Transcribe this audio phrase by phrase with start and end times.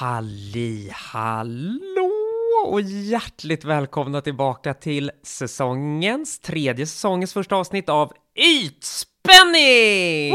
[0.00, 2.10] Halli hallå
[2.66, 10.32] och hjärtligt välkomna tillbaka till säsongens, tredje säsongens första avsnitt av Ytspänning!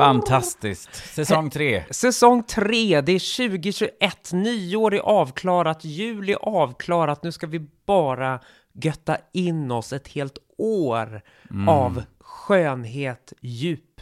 [0.00, 0.94] Fantastiskt.
[1.14, 1.84] Säsong tre.
[1.90, 8.40] Säsong tre, det är 2021, nyår är avklarat, jul är avklarat, nu ska vi bara
[8.72, 11.22] götta in oss ett helt år
[11.68, 14.00] av skönhet, djup,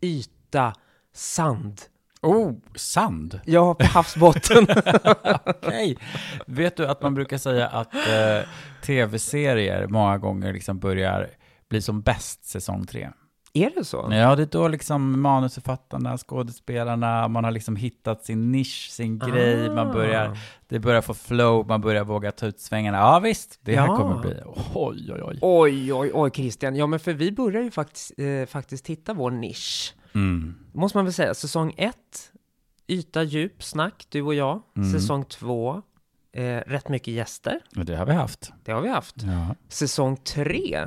[0.00, 0.74] yta,
[1.14, 1.80] sand.
[2.22, 3.40] Oh, sand.
[3.44, 4.66] Ja, på havsbotten.
[5.44, 5.98] Okej.
[6.46, 8.48] Vet du att man brukar säga att eh,
[8.82, 11.30] tv-serier många gånger liksom börjar
[11.68, 13.10] bli som bäst säsong tre?
[13.56, 14.08] Är det så?
[14.10, 19.70] Ja, det är då liksom manusförfattarna, skådespelarna, man har liksom hittat sin nisch, sin grej,
[19.70, 20.38] man börjar,
[20.68, 22.98] det börjar få flow, man börjar våga ta ut svängarna.
[22.98, 23.96] Ja, visst, det här Ja.
[23.96, 24.34] kommer bli,
[24.74, 25.38] oj, oj, oj.
[25.42, 26.76] Oj, oj, oj, Christian.
[26.76, 29.94] Ja, men för vi börjar ju faktiskt, eh, faktiskt hitta vår nisch.
[30.14, 30.54] Mm.
[30.72, 31.34] Måste man väl säga.
[31.34, 32.32] Säsong ett,
[32.88, 34.62] yta, djup, snack, du och jag.
[34.76, 34.92] Mm.
[34.92, 35.82] Säsong två,
[36.32, 37.60] eh, rätt mycket gäster.
[37.76, 38.52] Och det har vi haft.
[38.64, 39.14] Det har vi haft.
[39.22, 39.54] Ja.
[39.68, 40.86] Säsong tre,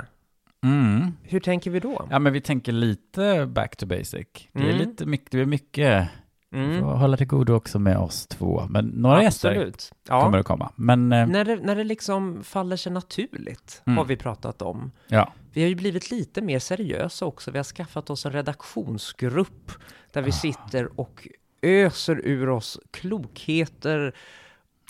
[0.64, 1.12] Mm.
[1.22, 2.06] hur tänker vi då?
[2.10, 4.26] Ja, men vi tänker lite back to basic.
[4.52, 4.76] Det är Mm.
[4.78, 6.08] lite mycket, det är mycket,
[6.52, 8.66] Mm, får hålla till godo också med oss två.
[8.70, 9.92] Men några gäster Absolut.
[10.08, 10.20] Ja.
[10.22, 10.72] kommer att komma.
[10.76, 13.96] Men, eh, När det, när det liksom faller sig naturligt, Mm.
[13.96, 14.90] har vi pratat om.
[15.08, 15.32] ja.
[15.52, 17.50] Vi har ju blivit lite mer seriösa också.
[17.50, 19.72] Vi har skaffat oss en redaktionsgrupp
[20.12, 20.32] där vi Ah.
[20.32, 21.28] sitter och
[21.62, 24.14] öser ur oss klokheter.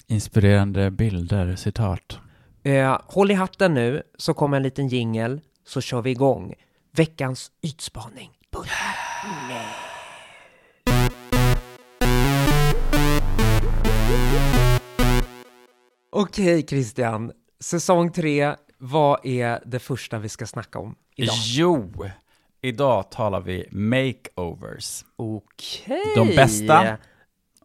[0.07, 2.19] Inspirerande bilder, citat.
[2.63, 6.55] Eh, håll i hatten nu, så kommer en liten jingel, så kör vi igång.
[6.93, 8.31] Veckans ytspaning.
[16.11, 21.35] Okej Christian, säsong tre, vad är det första vi ska snacka om idag?
[21.45, 21.93] Jo,
[22.61, 25.05] idag talar vi makeovers.
[25.17, 26.03] Okej!
[26.17, 26.99] De bästa.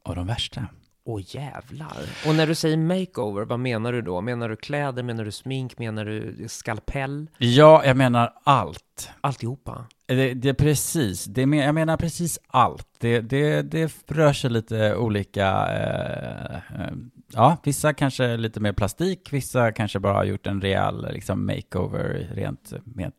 [0.03, 0.67] Och de värsta.
[1.05, 1.97] Åh jävlar.
[2.27, 4.21] Och när du säger makeover, vad menar du då?
[4.21, 7.29] Menar du kläder, menar du smink, menar du skalpell?
[7.37, 9.09] Ja, jag menar allt.
[9.21, 9.85] Alltihopa?
[10.05, 12.87] Det, det är precis, det jag menar precis allt.
[12.97, 16.93] Det, det, det rör sig lite olika, eh, eh,
[17.33, 22.29] ja, vissa kanske lite mer plastik, vissa kanske bara har gjort en rejäl liksom, makeover
[22.33, 23.11] rent med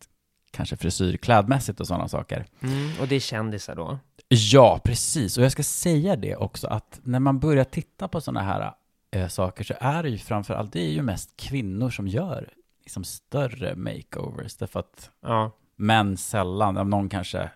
[0.51, 2.47] kanske frisyr, klädmässigt och sådana saker.
[2.63, 3.99] Mm, och det är kändisar då?
[4.35, 5.39] Ja, precis.
[5.39, 8.73] Och jag ska säga det också att när man börjar titta på sådana här
[9.11, 12.49] eh, saker så är det ju framför allt, det är ju mest kvinnor som gör
[12.81, 14.57] liksom större makeovers.
[14.57, 15.51] Därför att Ja.
[15.77, 17.51] män sällan, om någon kanske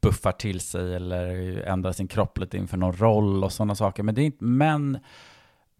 [0.00, 4.02] buffar till sig eller ändrar sin kropp lite inför någon roll och sådana saker.
[4.02, 4.98] Men det är inte, män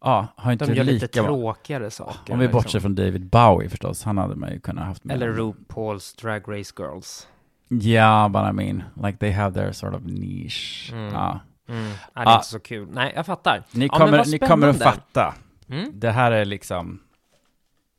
[0.01, 0.93] ja, har inte De gör lika...
[1.07, 2.33] lite tråkigare saker.
[2.33, 2.81] om vi bortser liksom.
[2.81, 5.15] från David Bowie förstås, han hade man ju kunnat haft med.
[5.15, 7.29] Eller RuPaul's Drag Race Girls.
[7.73, 10.93] Ja, but I mean, like they have their sort of niche.
[10.93, 11.15] Mm.
[11.15, 11.41] Ja.
[11.69, 11.83] Mm.
[11.85, 12.35] Nej, det är Ah.
[12.35, 12.89] inte så kul.
[12.93, 13.63] Nej, jag fattar.
[13.73, 15.35] Ni, Ja, kommer, vad ni kommer att fatta.
[15.69, 15.91] Mm.
[15.95, 17.01] Det här är liksom,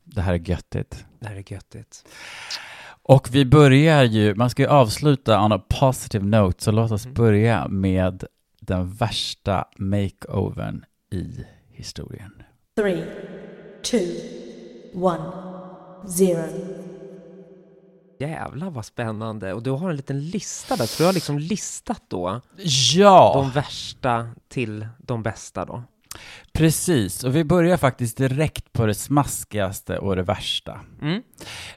[0.04, 1.04] det här är göttigt.
[1.20, 2.04] Det här är göttigt.
[3.04, 7.04] Och vi börjar ju, man ska ju avsluta on a positive note, så låt oss
[7.04, 7.14] Mm.
[7.14, 8.24] börja med
[8.60, 12.42] den värsta makeovern i historien.
[12.76, 13.04] Three,
[13.82, 13.98] two,
[14.94, 15.24] one,
[16.08, 16.44] zero.
[18.28, 19.52] Jävlar vad spännande.
[19.52, 22.40] Och du har en liten lista där, så du har liksom listat då
[22.94, 25.82] Ja, de värsta till de bästa då.
[26.52, 27.24] precis.
[27.24, 30.80] Och vi börjar faktiskt direkt på det smaskigaste och det värsta.
[31.02, 31.22] Mm.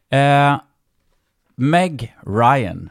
[0.09, 0.59] Eh,
[1.57, 2.89] Meg Ryan.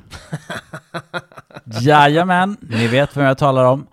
[1.80, 3.86] Jajamän, ni vet vem jag talar om.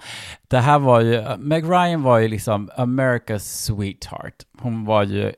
[0.47, 4.35] Det här var ju, Meg Ryan var ju liksom America's sweetheart.
[4.59, 5.31] Hon var ju,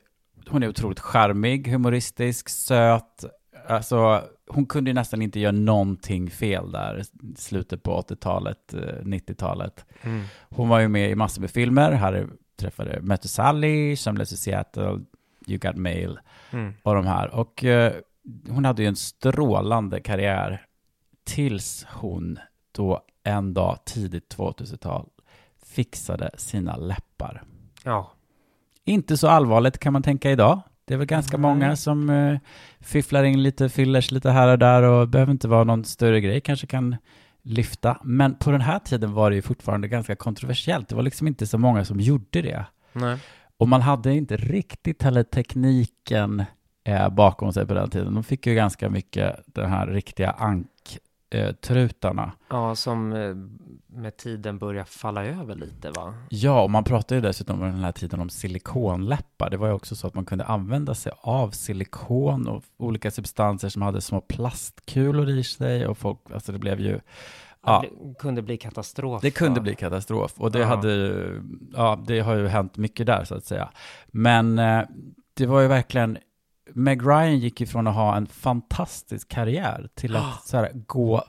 [0.48, 3.24] hon är otroligt charmig, humoristisk, söt.
[3.66, 7.04] Alltså, hon kunde ju nästan inte göra någonting fel där, i
[7.36, 9.84] slutet på 80-talet, eh, 90-talet.
[10.02, 10.24] Mm.
[10.50, 11.92] Hon var ju med i massor med filmer.
[11.92, 15.00] Här träffade Mötte Sally, Sömnlös i Seattle,
[15.46, 16.18] You Got Mail
[16.50, 16.72] Mm.
[16.82, 17.34] och de här.
[17.34, 17.92] Och eh,
[18.48, 20.66] hon hade ju en strålande karriär
[21.24, 22.38] tills hon
[22.72, 25.08] då en dag tidigt 2000-tal
[25.66, 27.42] fixade sina läppar.
[27.84, 28.10] Ja.
[28.84, 30.60] Inte så allvarligt kan man tänka idag.
[30.84, 31.50] Det är väl ganska Nej.
[31.50, 32.38] många som eh,
[32.80, 36.40] fifflar in lite fillers lite här och där och behöver inte vara någon större grej,
[36.40, 36.96] kanske kan
[37.42, 37.98] lyfta.
[38.02, 40.88] Men på den här tiden var det ju fortfarande ganska kontroversiellt.
[40.88, 42.64] Det var liksom inte så många som gjorde det.
[42.92, 43.18] Nej.
[43.56, 46.44] Och man hade inte riktigt heller tekniken
[46.84, 48.14] eh, bakom sig på den tiden.
[48.14, 50.30] De fick ju ganska mycket den här riktiga
[51.34, 52.32] eh, trutarna.
[52.50, 53.34] Ja, som eh,
[54.00, 56.14] med tiden börjar falla över lite va?
[56.28, 59.50] Ja, och man pratade ju dessutom under den här tiden om silikonläppar.
[59.50, 63.68] Det var ju också så att man kunde använda sig av silikon och olika substanser
[63.68, 67.00] som hade små plastkulor i sig och folk, alltså det blev ju
[67.66, 67.84] Ja.
[68.04, 69.22] Det kunde bli katastrof.
[69.22, 70.66] Det kunde bli katastrof och det Ja.
[70.66, 71.42] hade ju,
[71.72, 73.68] ja, det har ju hänt mycket där så att säga.
[74.06, 74.82] Men eh,
[75.34, 76.18] det var ju verkligen,
[76.72, 81.24] Meg Ryan gick ifrån att ha en fantastisk karriär till att så här, gå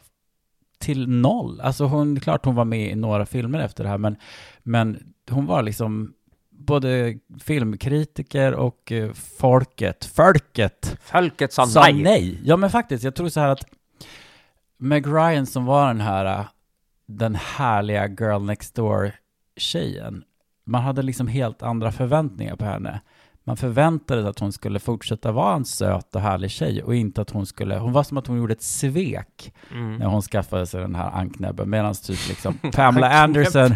[0.79, 1.61] till noll.
[1.61, 4.15] Alltså hon, klart hon var med i några filmer efter det här, men,
[4.63, 6.13] men hon var liksom
[6.49, 12.03] både filmkritiker och eh, folket, folket Folket sa, sa nej.
[12.03, 12.41] nej.
[12.43, 13.65] Ja, men faktiskt, jag tror så här att
[14.77, 16.45] Meg Ryan som var den här, äh,
[17.05, 19.11] den härliga girl next door
[19.57, 20.23] tjejen,
[20.63, 23.01] man hade liksom helt andra förväntningar på henne.
[23.47, 27.21] Man förväntade sig att hon skulle fortsätta vara en söt och härlig tjej och inte
[27.21, 29.97] att hon skulle, hon var som att hon gjorde ett svek Mm.
[29.97, 33.75] när hon skaffade sig den här anknäbben, medan typ liksom Pamela Anderson,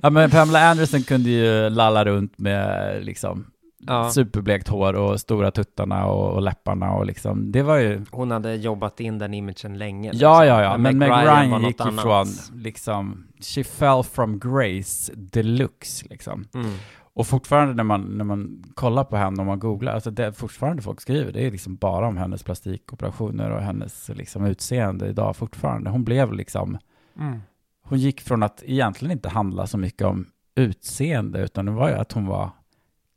[0.00, 3.46] ja men Pamela Anderson kunde ju lalla runt med liksom
[3.86, 4.10] Ja.
[4.10, 8.54] superblekt hår och stora tuttarna och, och läpparna och liksom, det var ju Hon hade
[8.54, 10.10] jobbat in den imagen länge.
[10.14, 11.94] Ja, ja, ja, men Meg var Ryan något gick annat.
[12.04, 12.26] ifrån
[12.62, 16.44] liksom, she fell from grace deluxe liksom.
[16.54, 16.72] Mm.
[17.14, 20.82] Och fortfarande när man, när man kollar på henne och man googlar, alltså det fortfarande
[20.82, 25.90] folk skriver, det är liksom bara om hennes plastikoperationer och hennes liksom utseende idag fortfarande.
[25.90, 26.78] Hon blev liksom,
[27.18, 27.38] Mm.
[27.82, 31.94] hon gick från att egentligen inte handla så mycket om utseende, utan det var ju
[31.94, 32.50] att hon var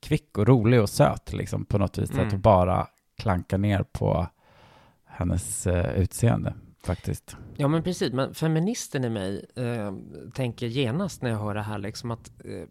[0.01, 2.25] kvick och rolig och söt liksom på något vis, Mm.
[2.25, 2.87] att hon bara
[3.17, 4.27] klanka ner på
[5.05, 6.53] hennes eh, utseende
[6.83, 7.37] faktiskt.
[7.57, 8.13] Ja, men precis.
[8.13, 9.93] Men feministen i mig eh,
[10.33, 12.63] tänker genast när jag hör det här liksom att eh,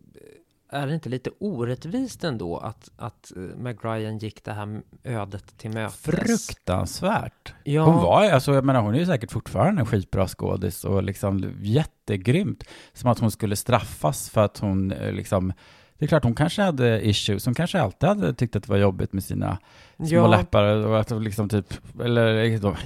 [0.75, 5.71] är det inte lite orättvist ändå att, att eh, Ryan gick det här ödet till
[5.71, 6.01] mötes?
[6.01, 7.55] Fruktansvärt.
[7.65, 7.85] Ja.
[7.85, 11.53] Hon var alltså jag menar hon är ju säkert fortfarande en skitbra skådis och liksom
[11.61, 12.65] jättegrymt.
[12.93, 15.53] Som att hon skulle straffas för att hon eh, liksom,
[15.99, 18.77] det är klart hon kanske hade issues, hon kanske alltid hade tyckt att det var
[18.79, 19.59] jobbigt med sina
[19.97, 20.27] små Ja.
[20.27, 22.27] läppar och att liksom typ, eller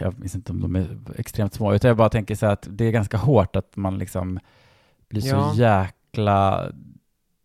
[0.00, 2.66] jag minns inte om de är extremt små, utan jag bara tänker så här att
[2.70, 4.38] det är ganska hårt att man liksom
[5.08, 5.52] blir så Ja.
[5.54, 6.68] jäkla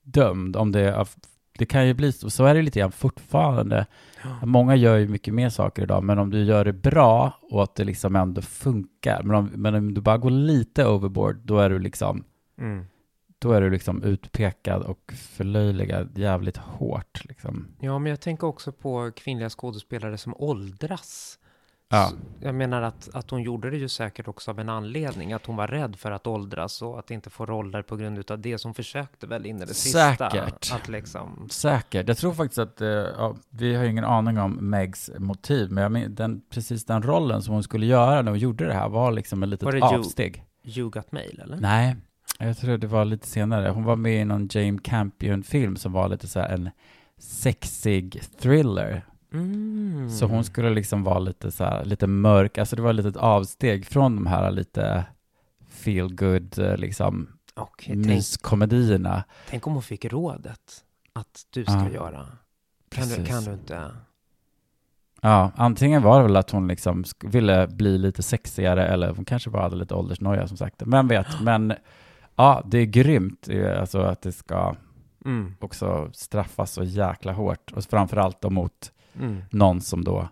[0.04, 1.06] dömd om det,
[1.58, 3.86] det kan ju bli så, så är det lite grann fortfarande.
[4.44, 7.76] Många gör ju mycket mer saker idag, men om du gör det bra och att
[7.76, 11.70] det liksom ändå funkar, men om, men om du bara går lite overboard, då är
[11.70, 12.24] du liksom,
[12.58, 12.86] Mm.
[13.40, 17.68] då är du liksom utpekad och förlöjligad jävligt hårt liksom.
[17.80, 21.40] Ja, men jag tänker också på kvinnliga skådespelare som åldras.
[21.94, 22.08] Ja.
[22.10, 25.46] Så Jag menar att, att hon gjorde det ju säkert också av en anledning, att
[25.46, 28.58] hon var rädd för att åldras och att inte få roller på grund av det
[28.58, 30.30] som försökte väl in i det sista.
[30.30, 30.72] Säkert.
[30.74, 32.08] Att liksom, Säkert.
[32.08, 35.92] Jag tror faktiskt att, eh, ja, vi har ingen aning om Megs motiv, men jag
[35.92, 39.12] men, den, precis den rollen som hon skulle göra när hon gjorde det här var
[39.12, 40.44] liksom ett litet Var det Ju- avsteg.
[40.64, 41.58] You got mail, eller?
[41.58, 41.96] Nej,
[42.40, 43.70] jag tror det var lite senare.
[43.70, 46.70] Hon var med i någon Jane Campion-film som var lite så här en
[47.18, 49.06] sexig thriller.
[49.34, 50.10] Mm.
[50.10, 53.18] Så hon skulle liksom vara lite så här, lite mörk, alltså det var ett litet
[53.18, 55.06] avsteg från de här lite
[55.70, 59.24] feel good liksom Okej, tänk, myskomedierna.
[59.50, 60.84] tänk om hon fick rådet
[61.14, 61.90] att du ska Ja.
[61.90, 62.28] göra.
[62.90, 63.92] Kan du, kan du inte?
[65.22, 69.50] Ja, antingen var det väl att hon liksom ville bli lite sexigare eller hon kanske
[69.50, 70.86] bara hade lite åldersnoja som sagt.
[70.86, 71.74] Men vet, men
[72.36, 74.76] ja, det är grymt eh, alltså att det ska
[75.26, 75.56] Mm.
[75.60, 79.42] också straffas så jäkla hårt och framförallt då mot Mm.
[79.52, 80.30] någon som då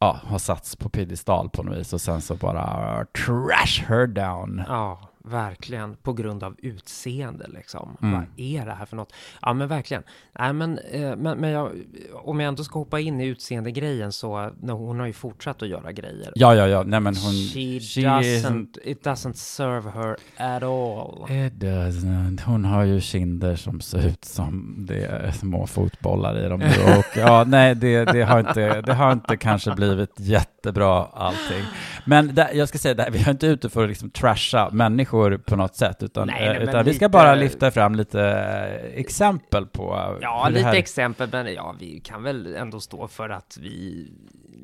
[0.00, 4.62] ja, har satts på piedestal på något vis och sen så bara trash her down.
[4.68, 5.96] Ja, verkligen.
[5.96, 7.96] På grund av utseende liksom.
[8.02, 8.14] Mm.
[8.14, 9.12] Vad är det här för något?
[9.42, 10.02] Ja, men verkligen.
[10.38, 11.72] Nej, men, eh, men, men jag,
[12.14, 15.68] om jag ändå ska hoppa in i utseendegrejen så, no, hon har ju fortsatt att
[15.68, 16.32] göra grejer.
[16.34, 17.32] Ja, ja, ja, nej men hon...
[17.32, 21.30] she, she doesn't, it doesn't serve her at all.
[21.30, 22.42] It doesn't.
[22.44, 26.98] Hon har ju kinder som ser ut som det är små fotbollar i dem nu.
[26.98, 31.64] Och ja, nej, det, det, har inte, det har inte kanske blivit jättebra allting.
[32.04, 35.17] Men där, jag ska säga, där, vi är inte ute för att liksom trasha människor
[35.46, 37.94] på något sätt, utan, Nej, nej, eh, men utan vi ska lite- bara lyfta fram
[37.94, 40.74] lite eh, exempel på Ja, lite här...
[40.74, 44.06] exempel, men ja, vi kan väl ändå stå för att vi...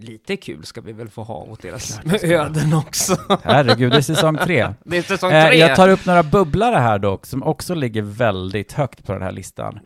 [0.00, 3.16] Lite kul ska vi väl få ha åt deras öden också.
[3.42, 4.68] Herregud, det är säsong tre.
[4.84, 5.56] Det är säsong Eh, tre!
[5.58, 9.32] jag tar upp några bubblare här dock, som också ligger väldigt högt på den här
[9.32, 9.80] listan.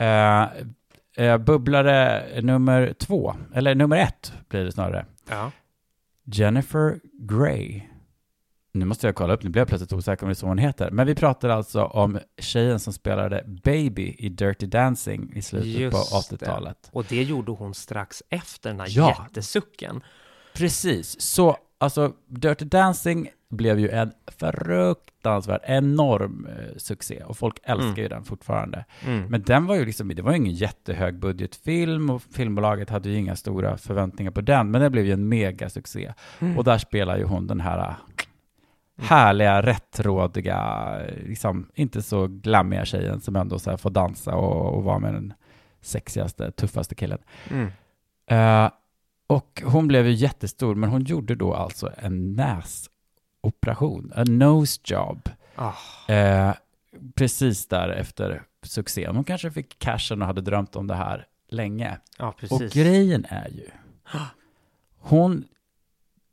[0.00, 0.42] Eh,
[1.26, 5.04] eh, bubblare nummer två, eller nummer ett blir det snarare.
[5.30, 5.50] Ja.
[6.24, 7.82] Jennifer Grey.
[8.74, 10.58] Nu måste jag kolla upp, nu blev jag plötsligt osäker om det är så hon
[10.58, 10.90] heter.
[10.90, 16.10] Men vi pratar alltså om tjejen som spelade Baby i Dirty Dancing i slutet Just
[16.12, 16.36] på det.
[16.36, 16.88] 80-talet.
[16.92, 19.16] Och det gjorde hon strax efter den här Ja.
[19.28, 20.00] jättesucken.
[20.54, 27.86] Precis, så alltså Dirty Dancing blev ju en fruktansvärd, enorm eh, succé och folk älskar
[27.88, 28.02] Mm.
[28.02, 28.84] ju den fortfarande.
[29.06, 29.26] Mm.
[29.26, 33.16] Men den var ju liksom, det var ju ingen jättehög budgetfilm och filmbolaget hade ju
[33.16, 36.12] inga stora förväntningar på den, men det blev ju en megasuccé.
[36.40, 36.58] Mm.
[36.58, 37.94] Och där spelar ju hon den här
[39.02, 40.92] härliga, rättrådiga,
[41.26, 45.34] liksom inte så glammiga tjejen som ändå så får dansa och, och vara med den
[45.80, 47.18] sexigaste, tuffaste killen.
[47.50, 47.68] Mm.
[48.26, 48.70] Eh,
[49.26, 52.32] och hon blev ju jättestor, men hon gjorde då alltså en
[53.42, 56.12] näsoperation, a nose job, Ah.
[56.12, 56.54] eh,
[57.14, 59.14] precis där efter succén.
[59.16, 61.98] Hon kanske fick cashen och hade drömt om det här länge.
[62.18, 63.66] Ja, Och grejen är ju,
[64.98, 65.44] hon,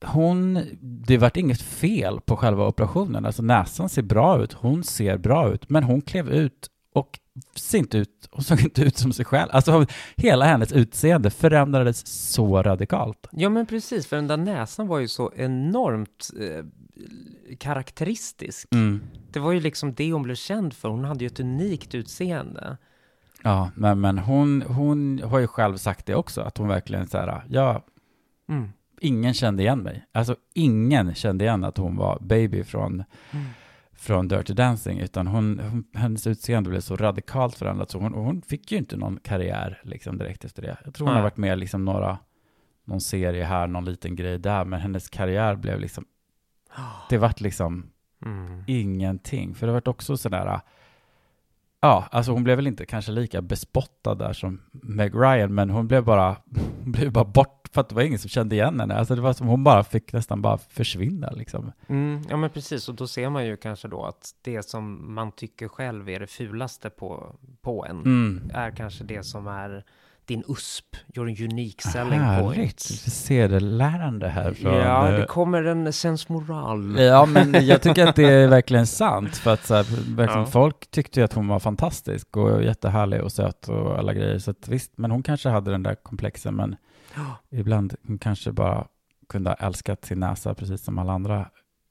[0.06, 3.26] hon, det vart inget fel på själva operationen.
[3.26, 7.20] Alltså näsan ser bra ut, hon ser bra ut, men hon klev ut och
[7.56, 9.50] ser inte ut, hon såg inte ut som sig själv.
[9.52, 9.86] Alltså
[10.18, 13.28] hela hennes utseende förändrades så radikalt.
[13.32, 16.66] Ja, men precis, för den där näsan var ju så enormt eh,
[17.58, 18.68] karaktäristisk.
[18.72, 19.02] Mm.
[19.32, 20.90] Det var ju liksom det hon blev känd för.
[20.90, 22.78] Hon hade ju ett unikt utseende.
[23.44, 27.18] Ja, men, men hon, hon har ju själv sagt det också, att hon verkligen så
[27.18, 27.86] här, ja,
[28.50, 28.70] Mm.
[29.02, 30.06] Ingen kände igen mig.
[30.12, 33.46] Alltså ingen kände igen att hon var baby från, Mm.
[33.94, 38.42] från Dirty Dancing, utan hon, hon, hennes utseende blev så radikalt förändrat, så hon, hon
[38.42, 40.78] fick ju inte någon karriär liksom direkt efter det.
[40.86, 41.22] Jag tror hon Nej.
[41.22, 42.18] har varit med liksom några,
[42.86, 46.06] någon serie här, någon liten grej där, men hennes karriär blev liksom,
[47.10, 47.90] det vart liksom
[48.26, 48.64] Mm.
[48.68, 49.56] ingenting.
[49.56, 50.60] För det vart också sådär,
[51.82, 55.88] ja, alltså hon blev väl inte kanske lika bespottad där som Meg Ryan, men hon
[55.88, 56.36] blev bara,
[56.84, 58.96] hon blev bara bort, för att det var ingen som kände igen henne.
[58.96, 61.72] Alltså det var som hon bara fick nästan bara försvinna liksom.
[61.88, 65.32] Mm, ja men precis, och då ser man ju kanske då att det som man
[65.32, 68.52] tycker själv är det fulaste på, på en Mm.
[68.54, 69.84] är kanske det som är
[70.26, 72.80] din USP, your unique selling Härligt, point.
[72.80, 74.74] sedelärande här från...
[74.74, 77.00] Ja, eh, det kommer en sensmoral.
[77.00, 79.36] Ja, men jag tycker att det är verkligen sant.
[79.38, 79.84] För att så här,
[80.16, 80.46] verkligen, Ja.
[80.46, 84.40] folk tyckte ju att hon var fantastisk och jättehärlig och söt och alla grejer.
[84.40, 86.56] Så att, visst, men hon kanske hade den där komplexen.
[86.56, 86.76] Men
[87.50, 88.88] ibland kanske bara
[89.30, 91.50] kunde ha älskat sin näsa precis som alla andra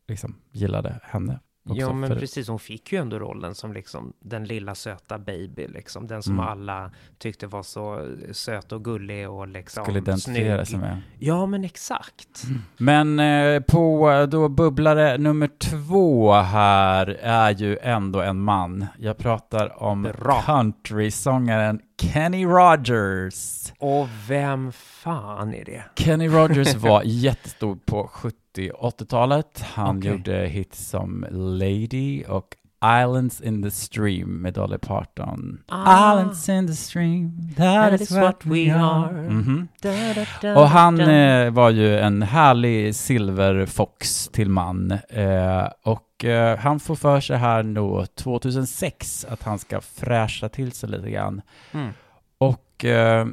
[0.08, 1.40] liksom, gillade henne.
[1.70, 2.48] Också, Ja, men för- precis.
[2.48, 6.06] Hon fick ju ändå rollen som liksom den lilla söta baby, liksom.
[6.06, 6.46] Den som Mm.
[6.46, 10.80] alla tyckte var så söt och gullig och liksom Skulle identifiera sig snygg.
[10.80, 11.00] med.
[11.18, 12.42] Ja, men exakt.
[12.76, 18.86] Men eh, på eh, då bubblare nummer två här är ju ändå en man.
[18.98, 20.08] Jag pratar om
[20.46, 23.72] countrysångaren Kenny Rogers.
[23.78, 25.84] Och vem fan är det?
[25.96, 29.64] Kenny Rogers var jättestor på 70 80-talet.
[29.74, 30.10] Han Okej.
[30.10, 35.62] gjorde hits som Lady och Islands in the Stream med Dolly Parton.
[35.68, 36.12] Ah.
[36.12, 39.12] Islands in the stream, that, is what we are.
[39.12, 39.68] Mhm.
[39.82, 44.90] Da, da, da, Och han eh, var ju en härlig silverfox till man.
[45.08, 50.72] Eh, och eh, han får för sig här nu 2006 att han ska fräscha till
[50.72, 51.42] sig lite grann.
[51.72, 51.92] Mm.
[52.38, 53.26] Och eh,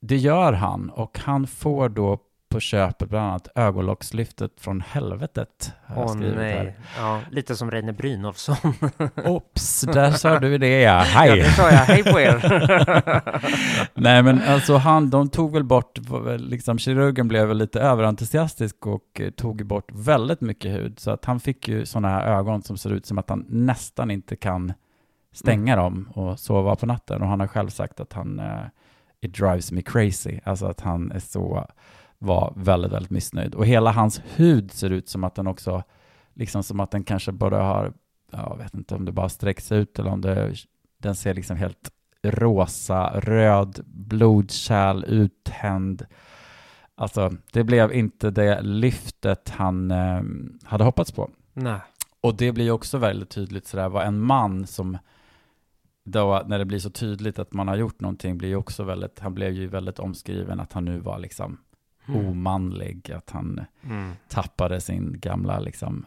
[0.00, 0.90] det gör han.
[0.90, 2.18] Och han får då
[2.50, 5.72] på köpet bland annat ögonlockslyftet från helvetet.
[5.96, 6.76] Åh skrivit nej.
[6.98, 8.56] Ja, lite som Reine Brynolfsson.
[9.24, 10.90] Ops, där sa du det ja.
[10.90, 11.38] Ja, Hej!
[11.38, 11.78] det sa jag.
[11.78, 12.40] Hej på er.
[14.00, 15.98] Nej men alltså han, de tog väl bort,
[16.38, 20.98] liksom kirurgen blev väl lite överentusiastisk och eh, tog bort väldigt mycket hud.
[20.98, 24.10] Så att han fick ju sådana här ögon som ser ut som att han nästan
[24.10, 24.72] inte kan
[25.32, 27.22] stänga dem och sova på natten.
[27.22, 28.60] Och han har själv sagt att han, eh,
[29.20, 30.40] it drives me crazy.
[30.44, 31.66] Alltså att han är så,
[32.20, 33.54] var väldigt, väldigt missnöjd.
[33.54, 35.82] Och hela hans hud ser ut som att den också,
[36.34, 37.92] liksom som att den kanske bara har,
[38.30, 40.54] jag vet inte om det bara sträcks ut eller om det,
[40.98, 41.90] den ser liksom helt
[42.22, 46.06] rosa, röd, blodkärl, uttänd.
[46.94, 50.22] Alltså, det blev inte det lyftet han eh,
[50.64, 51.30] hade hoppats på.
[51.52, 51.80] nej.
[52.22, 54.98] Och det blir också väldigt tydligt sådär, vad en man som
[56.04, 59.34] då, när det blir så tydligt att man har gjort någonting, blir också väldigt, han
[59.34, 61.58] blev ju väldigt omskriven att han nu var liksom
[62.16, 64.12] omanlig, att han Mm.
[64.28, 66.06] tappade sin gamla liksom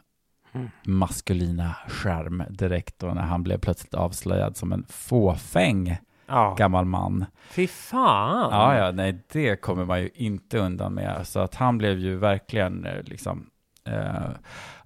[0.56, 0.70] Mm.
[0.86, 7.26] maskulina skärm direkt då när han blev plötsligt avslöjad som en fåfäng Ja, gammal man.
[7.50, 8.50] fy fan.
[8.52, 11.28] Ja, ja, nej, det kommer man ju inte undan med.
[11.28, 13.50] Så att han blev ju verkligen eh, liksom,
[13.88, 14.30] eh,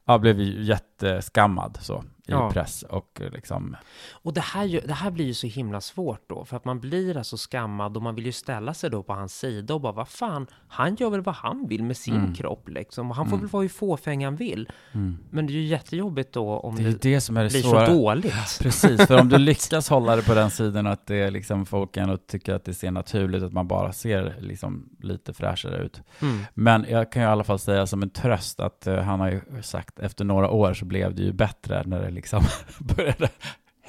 [0.06, 2.04] ja, blev ju jätteskammad så.
[2.28, 2.52] I Ja.
[2.52, 3.76] press och eh, liksom,
[4.12, 7.18] Och det här, det här blir ju så himla svårt då, för att man blir
[7.18, 10.08] alltså skammad och man vill ju ställa sig då på hans sida och bara, vad
[10.08, 12.34] fan, han gör väl vad han vill med sin Mm.
[12.34, 14.70] kropp liksom, han får väl vara hur fåfäng han vill.
[14.94, 15.18] mm.
[15.30, 17.62] Men det är ju jättejobbigt då om det är det, det som är det blir
[17.62, 17.86] svåra.
[17.86, 18.34] så dåligt.
[18.62, 21.98] Precis, för om du lyckas hålla det på den sidan att det är liksom folk
[21.98, 26.02] ändå tycker att det ser naturligt, att man bara ser liksom lite fräschare ut.
[26.22, 26.40] Mm.
[26.54, 29.30] Men jag kan ju i alla fall säga som en tröst att eh, han har
[29.32, 32.44] ju sagt efter några år så blev det ju bättre när det liksom
[32.80, 33.30] började.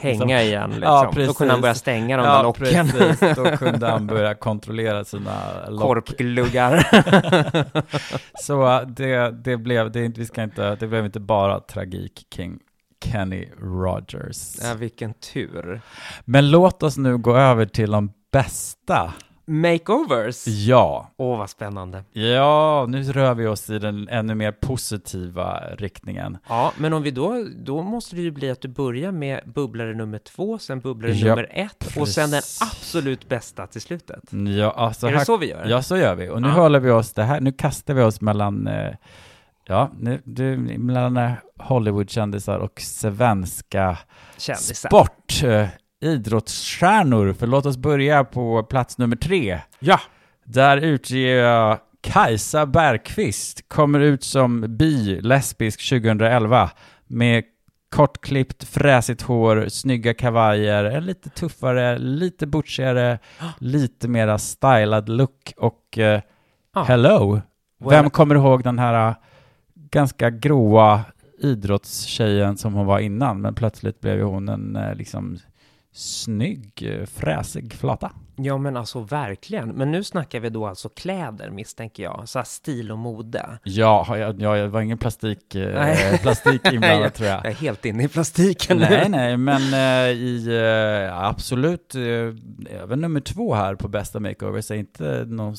[0.00, 0.82] Hänga igen liksom.
[0.82, 1.62] Ja, då kunde han precis.
[1.62, 2.88] börja stänga de där locken.
[2.88, 3.36] precis.
[3.36, 5.82] Då kunde han börja kontrollera sina lock.
[5.82, 6.88] Korpgluggar.
[8.42, 12.58] Så eh, det, det blev, det, vi ska inte, det blev inte bara tragik kring
[13.04, 14.56] Kenny Rogers.
[14.62, 15.80] ja, vilken tur.
[16.24, 19.14] Men låt oss nu gå över till de bästa.
[19.48, 20.46] Makeovers.
[20.46, 22.04] Ja, Åh, vad spännande.
[22.12, 26.38] ja, nu rör vi oss i den ännu mer positiva riktningen.
[26.48, 29.94] Ja, men om vi då, då måste det ju bli att du börjar med bubblare
[29.94, 32.62] nummer två, sen bubblare Ja, nummer ett och sen den precis.
[32.62, 34.20] absolut bästa till slutet.
[34.58, 35.66] Ja, alltså är här, det så vi gör?
[35.68, 36.28] Ja, så gör vi.
[36.28, 36.54] Och nu Ja.
[36.54, 38.92] håller vi oss, det här, nu kastar vi oss mellan, eh,
[39.66, 43.98] ja, nu, du, mellan eh, Hollywoodkändisar och svenska
[44.36, 44.88] Kändisar.
[44.88, 45.68] sport, eh,
[46.00, 47.32] idrottsstjärnor.
[47.32, 49.60] För låt oss börja på plats nummer tre.
[49.78, 50.00] Ja.
[50.44, 56.70] Där utger jag Kajsa Bergqvist, kommer ut som bi, lesbisk 2011,
[57.06, 57.44] med
[57.90, 63.18] kortklippt, fräsigt hår, snygga kavajer, en lite tuffare, lite butchigare,
[63.58, 66.20] lite mera stylad look och eh,
[66.74, 66.82] Ja.
[66.82, 67.40] hello!
[67.80, 69.14] Well- Vem kommer ihåg den här eh,
[69.74, 71.00] ganska gråa
[71.38, 75.38] idrottstjejen som hon var innan, men plötsligt blev hon en eh, liksom
[75.98, 78.12] snygg, eh, fräsig flata.
[78.36, 79.68] Ja, men alltså verkligen.
[79.68, 82.22] Men nu snackar vi då alltså kläder misstänker jag.
[82.26, 83.58] Så här stil och mode.
[83.64, 87.46] Ja, jag, jag, det var ingen plastik, eh, plastik Nej, inblandat tror Jag jag.
[87.46, 88.84] är helt inne i plastiken nu.
[88.90, 90.46] Nej, nej, men eh, i,
[91.08, 92.02] eh, absolut, eh,
[92.82, 95.56] även nummer två här på bästa makeovers är inte någon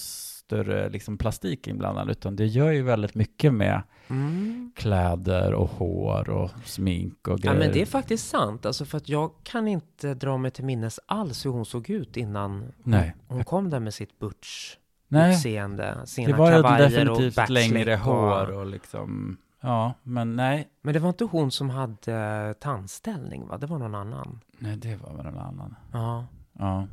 [0.50, 4.72] större liksom, plastik inblandad, utan det gör ju väldigt mycket med Mm.
[4.76, 7.60] kläder och hår och smink och Ja, grejer.
[7.60, 8.66] men det är faktiskt sant.
[8.66, 12.18] Alltså för att jag kan inte dra mig till minnes alls hur hon såg ut
[12.18, 13.16] innan Nej.
[13.28, 14.76] hon kom där med sitt butch
[15.08, 15.98] Nej, utseende.
[16.06, 21.00] Sina det var kavajer och backslick längre hår och liksom, ja, men nej, Men det
[21.00, 23.58] var inte hon som hade tandställning va?
[23.58, 24.40] Det var någon annan.
[24.60, 25.76] nej, det var väl någon annan.
[25.94, 26.26] Ja.
[26.60, 26.88] Ja.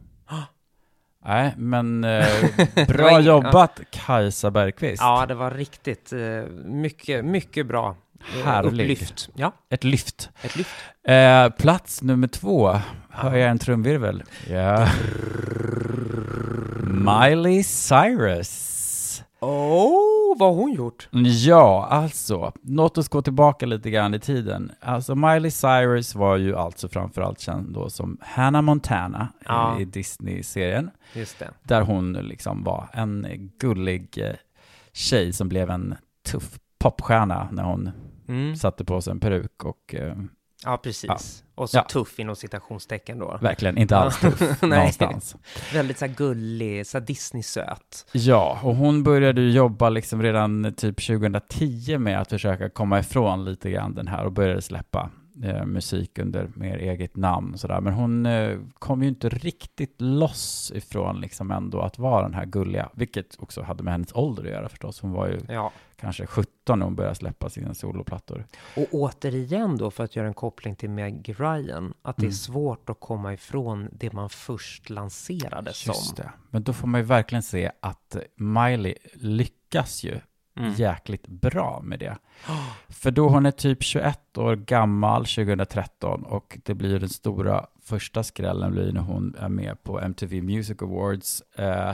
[1.27, 2.27] Nej, men eh,
[2.89, 5.03] bra jobbat Kajsa Bergqvist.
[5.03, 6.21] Ja, det var riktigt eh,
[6.65, 7.97] mycket, mycket bra.
[8.21, 8.85] Eh, Härlig.
[8.93, 9.29] Upplyft.
[9.35, 10.31] Ja, Ett lyft.
[10.43, 10.71] ett lyft.
[11.09, 12.81] Eh, plats nummer två.
[13.11, 14.23] Hör jag en trumvirvel?
[14.51, 14.89] Ja.
[16.83, 18.76] Miley Cyrus.
[19.41, 21.09] Oh, vad har hon gjort?
[21.47, 24.73] Ja, alltså, låt oss gå tillbaka lite grann i tiden.
[24.81, 29.81] Alltså Miley Cyrus var ju alltså framförallt känd då som Hannah Montana Ja.
[29.81, 30.91] i Disney-serien.
[31.15, 31.51] Just det.
[31.63, 34.35] Där hon liksom var en gullig eh,
[34.93, 35.95] tjej som blev en
[36.27, 37.91] tuff popstjärna när hon
[38.29, 38.57] Mm.
[38.57, 40.15] satte på sig en peruk och eh,
[40.65, 41.05] Ja, precis.
[41.09, 41.19] Ja.
[41.55, 41.83] Och så Ja.
[41.83, 43.39] tuff inom citationstecken då.
[43.43, 45.37] verkligen inte alls tuff någonstans.
[45.73, 48.07] Väldigt så här gullig, så här Disney-söt.
[48.13, 53.45] Ja, och hon började ju jobba liksom redan typ 2010 med att försöka komma ifrån
[53.45, 55.11] lite grann den här och började släppa
[55.43, 57.81] eh, musik under mer eget namn sådär.
[57.81, 62.47] Men hon eh, kom ju inte riktigt loss ifrån liksom ändå att vara den här
[62.47, 65.01] gulliga, vilket också hade med hennes ålder att göra förstås.
[65.01, 65.73] Hon var ju Ja.
[65.97, 68.47] kanske 17 när hon började släppa sina soloplattor.
[68.77, 72.33] Och återigen då, för att göra en koppling till Meg Ryan, att det är Mm.
[72.33, 75.93] svårt att komma ifrån det man först lanserades som.
[75.95, 76.31] Just det.
[76.51, 80.21] Men då får man ju verkligen se att Miley lyckas ju
[80.57, 80.73] Mm.
[80.73, 82.17] jäkligt bra med det.
[82.89, 88.23] För då hon är typ 21 år gammal 2013 och det blir den stora första
[88.23, 91.93] skrällen blir när hon är med på MTV Music Awards eh,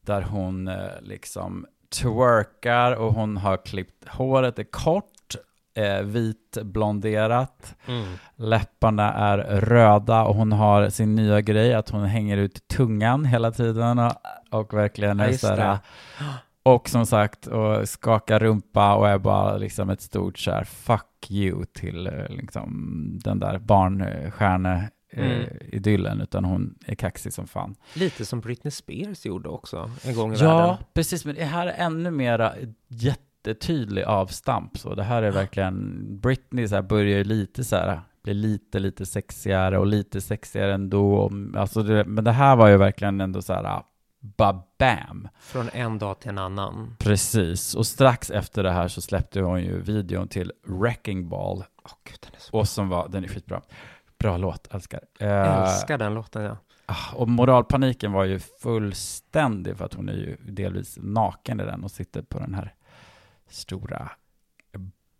[0.00, 1.66] där hon eh, liksom
[2.02, 5.34] twerkar och hon har klippt håret är kort,
[5.74, 8.04] eh, vit blonderat, Mm.
[8.36, 13.50] läpparna är röda och hon har sin nya grej att hon hänger ut tungan hela
[13.52, 14.12] tiden och,
[14.50, 15.78] och verkligen Ja, är så här.
[16.66, 21.30] Och som sagt, och skakar rumpa och är bara liksom ett stort så här fuck
[21.30, 22.70] you till eh, liksom
[23.24, 25.46] den där barnstjärne Mm.
[25.72, 27.74] idyllen, utan hon är kaxig som fan.
[27.94, 30.76] Lite som Britney Spears gjorde också en gång i Ja, världen.
[30.94, 32.52] precis, men det här är ännu mera
[32.88, 34.78] jättetydlig avstamp.
[34.78, 38.78] Så det här är verkligen, Britney så här börjar ju lite så här, bli lite,
[38.78, 41.30] lite sexigare och lite sexigare ändå.
[41.56, 43.82] Alltså det, men det här var ju verkligen ändå så här
[44.24, 45.28] bara bam.
[45.40, 46.96] Från en dag till en annan.
[46.98, 51.92] Precis, och strax efter det här så släppte hon ju videon till Wrecking Ball, Åh
[52.04, 53.62] gud, den är så och som var, den är skitbra.
[54.18, 55.00] Bra låt, älskar.
[55.20, 56.56] Eh, Älskar den låten ja.
[56.86, 61.84] ah, och moralpaniken var ju fullständig för att hon är ju delvis naken i den
[61.84, 62.74] och sitter på den här
[63.48, 64.10] stora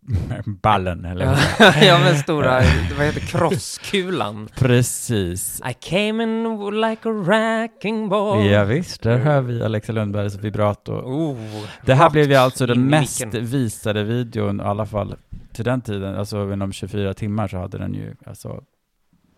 [0.61, 1.25] ballen, eller
[1.85, 2.51] ja men stora,
[2.97, 4.49] vad heter krosskulan?
[4.55, 5.61] Precis.
[5.69, 8.45] I came in like a wrecking ball.
[8.45, 10.91] Ja, visst, där hör vi Alexa Lundbergs vibrato.
[10.93, 11.37] Oh,
[11.85, 13.45] Det här blev ju alltså den mest micken.
[13.45, 15.15] visade videon, i alla fall
[15.53, 18.63] till den tiden, alltså inom 24 timmar så hade den ju, alltså,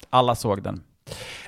[0.10, 0.82] alla såg den.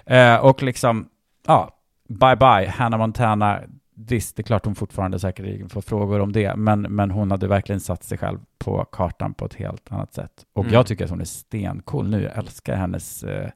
[0.05, 1.07] Eh, och liksom,
[1.47, 1.69] ja,
[2.07, 3.59] bye bye, Hannah Montana,
[4.07, 7.47] visst, det är klart hon fortfarande säkert får frågor om det, men, men hon hade
[7.47, 10.45] verkligen satt sig själv på kartan på ett helt annat sätt.
[10.53, 10.73] Och Mm.
[10.73, 13.49] jag tycker att hon är stencool nu, jag älskar hennes, eh,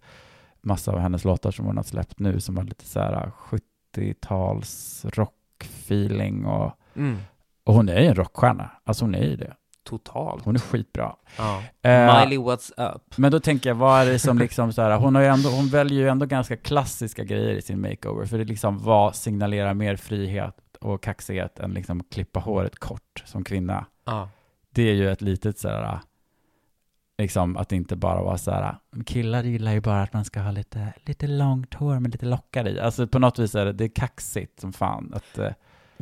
[0.61, 5.05] massa av hennes låtar som hon har släppt nu, som har lite så här 70-tals
[5.05, 7.17] rockfeeling och Mm,
[7.63, 8.71] och hon är ju en rockstjärna.
[8.83, 9.53] Alltså hon är ju det.
[9.83, 10.45] Totalt.
[10.45, 11.15] Hon är skitbra.
[11.37, 11.63] Ja.
[11.81, 13.17] Eh, Miley, what's up?
[13.17, 15.49] Men då tänker jag, vad är det som liksom så här, hon, har ju ändå,
[15.49, 18.25] hon väljer ju ändå ganska klassiska grejer i sin makeover.
[18.25, 23.43] För det liksom vad signalerar mer frihet och kaxighet än liksom klippa håret kort som
[23.43, 23.85] kvinna.
[24.05, 24.29] Ja.
[24.69, 25.99] Det är ju ett litet så här,
[27.17, 30.39] liksom att det inte bara vara så här, killar gillar ju bara att man ska
[30.39, 32.79] ha lite, lite långt hår med lite lockar i.
[32.79, 35.13] Alltså på något vis är det, det är kaxigt som fan.
[35.15, 35.51] Att, eh,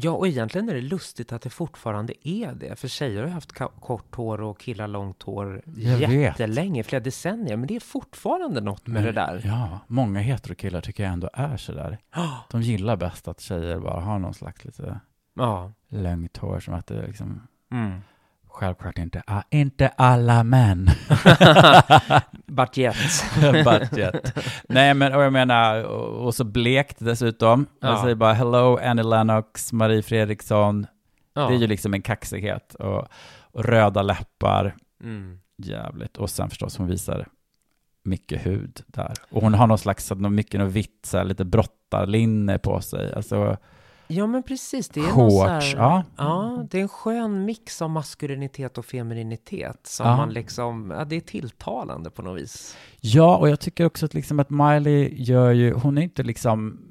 [0.04, 2.76] ja, och egentligen är det lustigt att det fortfarande är det.
[2.80, 6.12] För tjejer har haft kort hår och killar långt hår Jag vet.
[6.12, 7.58] jättelänge, flera decennier.
[7.58, 9.42] Men det är fortfarande något med det där.
[9.46, 11.98] Ja, många heterokillar tycker jag ändå är sådär.
[12.52, 15.00] De gillar bäst att tjejer bara har någon slags lite
[15.34, 15.72] Ja.
[15.90, 18.02] långt hår som att det liksom Mm.
[18.54, 20.90] Självklart inte, ah, inte alla män.
[22.48, 22.96] But yet.
[23.66, 24.38] Budget.
[24.70, 27.66] Nej men, och jag menar, och, så blekt dessutom.
[27.82, 28.02] Jag Ja.
[28.02, 30.88] säger bara hello Annie Lennox, Marie Fredriksson.
[31.34, 31.48] Ja.
[31.48, 32.74] Det är ju liksom en kaxighet.
[32.76, 33.08] Och,
[33.52, 35.40] och röda läppar, Mm.
[35.58, 36.18] jävligt.
[36.18, 37.28] Och sen förstås hon visar
[38.04, 39.14] mycket hud där.
[39.32, 43.14] Och hon har någon slags, mycket något vitt, så här, lite brottarlinne på sig.
[43.14, 43.58] Alltså,
[44.12, 44.90] Ja, men precis.
[44.90, 46.04] Det är Shorts, här, ja.
[46.18, 46.66] ja.
[46.70, 50.18] det är en skön mix av maskulinitet och femininitet som Ja.
[50.18, 52.78] man liksom, ja, det är tilltalande på något vis.
[53.02, 56.82] Ja, och jag tycker också att, liksom att Miley gör ju, hon är inte liksom,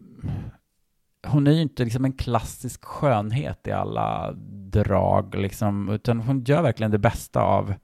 [1.26, 4.32] hon är ju inte liksom en klassisk skönhet i alla
[4.72, 7.74] drag, liksom, utan hon gör verkligen det bästa av,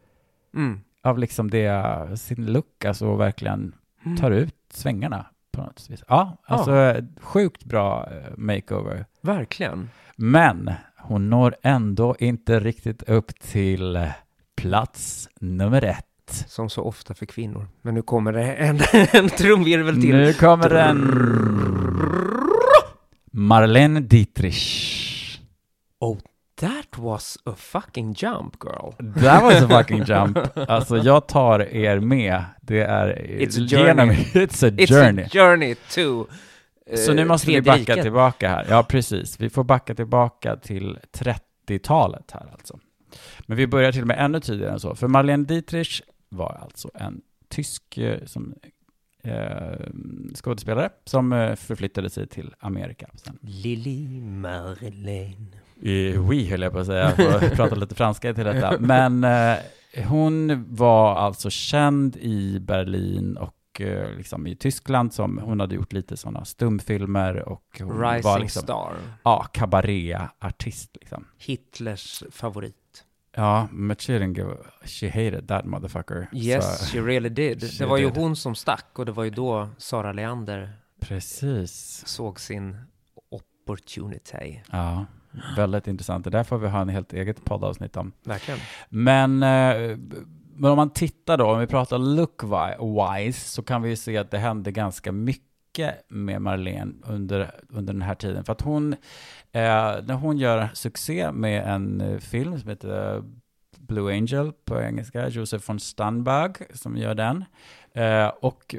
[0.55, 0.81] Mm.
[1.03, 3.73] av liksom det, sin look, alltså och verkligen
[4.05, 4.17] Mm.
[4.19, 6.03] tar ut svängarna på något vis.
[6.09, 9.07] Ja, alltså sjukt bra eh, makeover.
[9.21, 9.91] Verkligen.
[10.17, 14.11] Men hon når ändå inte riktigt upp till
[14.57, 16.05] plats nummer ett.
[16.47, 17.69] Som så ofta för kvinnor.
[17.83, 18.81] Men nu kommer det en,
[19.13, 20.17] en trumvirvel till.
[20.17, 20.99] Nu kommer den.
[23.33, 25.41] Marlene Dietrich.
[26.01, 26.19] Oh,
[26.57, 28.91] that was a fucking jump girl.
[29.15, 30.39] That was a fucking jump.
[30.71, 32.45] Alltså jag tar er med.
[32.61, 34.17] Det är It's a genom- journey.
[34.47, 35.25] It's a It's journey.
[35.25, 36.27] a journey to
[36.91, 38.03] eh, Så nu måste vi backa riket.
[38.03, 38.67] tillbaka här.
[38.71, 39.41] Ja, precis.
[39.41, 42.79] Vi får backa tillbaka till 30-talet här alltså.
[43.47, 44.95] Men vi börjar till och med ännu tidigare än så.
[44.95, 48.55] För Marlene Dietrich var alltså en tysk eh, som,
[49.23, 49.33] eh,
[50.35, 53.07] skådespelare som eh, förflyttade sig till Amerika.
[53.15, 53.39] Sen.
[53.43, 55.33] Lily Marlene.
[55.83, 57.15] Eh, Oui, höll jag på att säga.
[57.19, 58.79] Jag får prata lite franska till detta.
[58.81, 59.57] Men eh,
[60.07, 65.93] hon var alltså känd i Berlin och eh, liksom i Tyskland som hon hade gjort
[65.93, 68.93] lite sådana stumfilmer och hon Rising var liksom, Star.
[69.23, 71.25] ja, kabaréartist liksom.
[71.39, 72.75] Hitlers favorit.
[73.39, 76.29] Ja, but she didn't give, she hated that motherfucker.
[76.33, 77.61] Yes, Så, she really did.
[77.71, 78.17] She det var ju did.
[78.17, 82.03] hon som stack och det var ju då Sara Leander precis.
[82.07, 82.77] såg sin
[83.31, 84.61] opportunity.
[84.73, 85.07] Ja,
[85.57, 86.25] väldigt intressant.
[86.25, 88.13] Det där får vi ha en helt eget poddavsnitt om.
[88.25, 88.61] Verkligen.
[88.89, 89.99] Men, eh,
[90.55, 94.31] men om man tittar då, om vi pratar look-wise, så kan vi ju se att
[94.31, 95.51] det hände ganska mycket
[96.09, 98.45] med Marlene under, under den här tiden.
[98.45, 98.93] För att hon,
[99.53, 103.23] eh, när hon gör succé med en eh, film som heter
[103.79, 107.45] Blue Angel på engelska, Josef von Sternberg som gör den.
[107.93, 108.75] Eh, och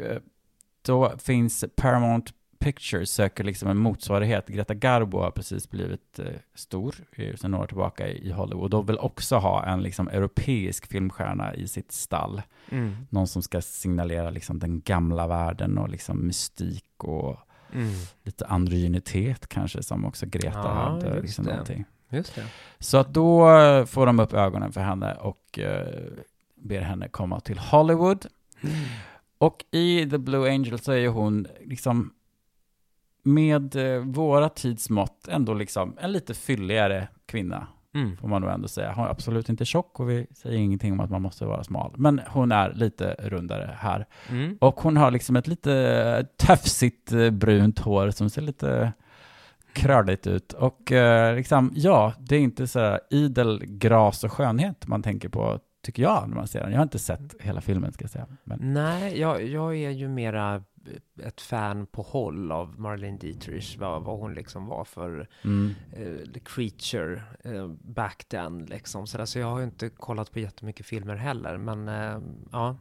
[0.82, 4.48] då finns Paramount Pictures söker liksom en motsvarighet.
[4.48, 8.90] Greta Garbo har precis blivit eh, stor eh, sedan några år tillbaka i Hollywood och
[8.90, 12.42] vill också ha en liksom europeisk filmstjärna i sitt stall.
[12.70, 12.96] Mm.
[13.10, 17.38] Någon som ska signalera liksom den gamla världen och liksom mystik och
[17.74, 17.90] Mm.
[18.24, 21.08] lite androgynitet kanske som också Greta Ja, hade.
[21.10, 21.52] just Liksom det.
[21.52, 21.86] någonting.
[22.10, 22.44] Just det.
[22.80, 25.88] Så att då eh, får de upp ögonen för henne och eh,
[26.56, 28.26] ber henne komma till Hollywood.
[29.38, 32.14] Och i The Blue Angel så är ju hon liksom
[33.28, 38.18] med eh, våra tidsmått ändå liksom en lite fylligare kvinna, Mm.
[38.18, 38.94] får man nog ändå säga.
[38.96, 41.94] Hon är absolut inte tjock och vi säger ingenting om att man måste vara smal.
[41.98, 44.06] Men hon är lite rundare här.
[44.30, 44.58] Mm.
[44.62, 48.94] Och hon har liksom ett lite tufsigt eh, brunt hår som ser lite
[49.74, 50.54] krölligt ut.
[50.54, 55.30] Och eh, liksom, ja, det är inte så här idel gras och skönhet man tänker
[55.30, 56.72] på, tycker jag, när man ser den.
[56.72, 58.28] Jag har inte sett hela filmen, ska jag säga.
[58.44, 60.64] Men, Nej, jag, jag är ju mera
[61.24, 65.76] ett fan på håll av Marlene Dietrich, vad, vad hon liksom var för mm.
[65.94, 69.08] eh, creature eh, back then liksom.
[69.08, 72.20] Så, där, så jag har ju inte kollat på jättemycket filmer heller, men eh,
[72.52, 72.78] ja.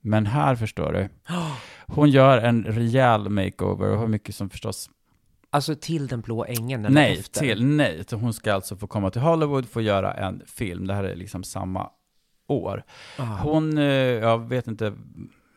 [0.00, 1.08] men här förstår du,
[1.86, 4.90] hon gör en rejäl makeover och har mycket som förstås
[5.52, 7.40] Alltså till Den blå ängeln eller Nej, efter?
[7.40, 8.04] till, nej.
[8.10, 10.86] Hon ska alltså få komma till Hollywood att göra en film.
[10.86, 11.90] Det här är liksom samma
[12.50, 12.84] år.
[13.18, 13.22] Ah.
[13.24, 14.92] Hon, eh, jag vet inte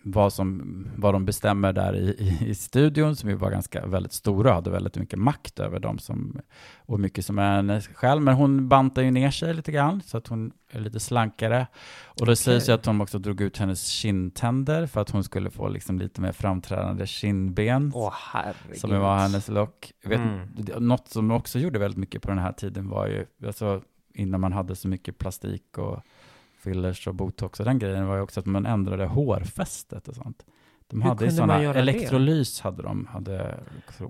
[0.05, 4.13] vad, som, vad de bestämmer där i, i, i studion, som ju var ganska väldigt
[4.13, 6.41] stora hade väldigt mycket makt över dem, som,
[6.77, 8.21] och mycket som är hennes själv.
[8.21, 11.67] Men hon bantar ju ner sig lite grann, så att hon är lite slankare.
[12.05, 15.49] Och det sägs ju att de också drog ut hennes kindtänder för att hon skulle
[15.49, 17.91] få liksom lite mer framträdande kindben.
[17.95, 18.77] Åh herregud.
[18.77, 19.49] Som var hennes.
[19.49, 19.69] Jag
[20.09, 20.47] vet, Mm.
[20.79, 23.81] Något som också gjorde väldigt mycket på den här tiden var ju, alltså,
[24.13, 26.03] innan man hade så mycket plastik och
[26.63, 30.45] fillers och botox och den grejen var ju också att man ändrade hårfästet och sånt.
[30.93, 31.79] De Hur hade ju sådana, göra det?
[31.79, 33.59] elektrolys hade de hade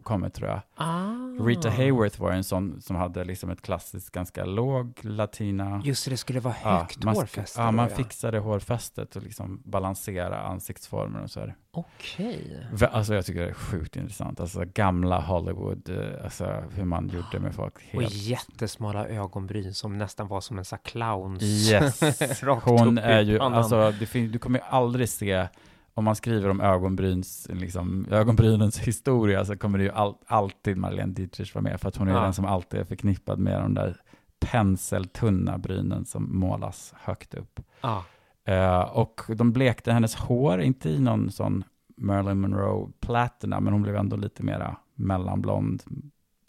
[0.04, 0.62] kommit tror jag.
[0.76, 1.04] Ah.
[1.40, 5.82] Rita Hayworth var en sån som hade liksom ett klassiskt ganska låg latina.
[5.86, 7.62] Just det, det skulle vara Ja, högt man, hårfäste.
[7.62, 11.56] Ja, man fixade hårfästet och liksom balansera ansiktsformen och så här.
[11.72, 12.68] Okej.
[12.74, 14.40] Vä- Alltså jag tycker det är sjukt intressant.
[14.40, 17.74] Alltså gamla Hollywood, eh, alltså hur man gjorde med folk.
[17.94, 18.14] Och Helt.
[18.14, 21.44] jättesmala ögonbryn som nästan var som en sån clowns.
[21.44, 22.02] Yes.
[22.44, 23.58] Rakt Hon upp är ju, pannan.
[23.58, 25.48] alltså det fin- du kommer ju aldrig se,
[25.94, 31.14] om man skriver om ögonbryns, liksom, ögonbrynens historia så kommer det ju all, alltid Marlene
[31.14, 32.22] Dietrich vara med för att hon är Ja.
[32.24, 33.98] den som alltid är förknippad med de där
[34.40, 37.60] penseltunna brynen som målas högt upp.
[37.82, 38.04] Ja.
[38.46, 41.64] Eh, och de blekte hennes hår, inte i någon sån
[41.98, 45.84] Marilyn Monroe platina, men hon blev ändå lite mera mellanblond,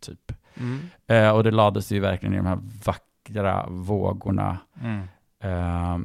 [0.02, 0.32] typ.
[0.54, 0.78] Mm.
[1.06, 4.58] Eh, och det lades ju verkligen i de här vackra vågorna.
[4.80, 5.00] Mm.
[5.40, 5.98] Eh,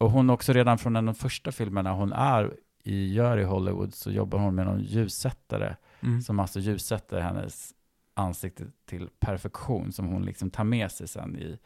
[0.00, 3.44] och hon också redan från en av de första filmerna hon är i, gör i
[3.44, 6.22] Hollywood så jobbar hon med någon ljussättare Mm.
[6.22, 7.74] som alltså ljussätter hennes
[8.14, 11.58] ansikte till perfektion som hon liksom tar med sig sen i,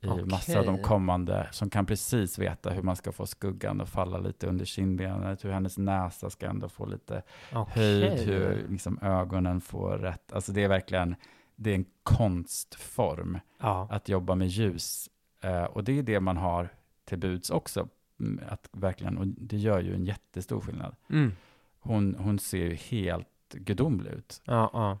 [0.00, 0.24] i Okej.
[0.24, 4.18] massor av de kommande som kan precis veta hur man ska få skuggan att falla
[4.18, 8.24] lite under kindbenet, hur hennes näsa ska ändå få lite höjd, Okej.
[8.24, 10.32] hur liksom ögonen får rätt.
[10.32, 11.14] Alltså det är verkligen,
[11.56, 13.88] det är en konstform Ja.
[13.90, 15.08] att jobba med ljus.
[15.42, 16.68] Eh, och det är det man har
[17.08, 17.88] till buds också.
[18.20, 20.96] Mm, Att verkligen, och det gör ju en jättestor skillnad.
[21.10, 21.32] Mm.
[21.80, 24.42] Hon, hon ser ju helt gudomlig ut.
[24.44, 24.98] Ja, ja.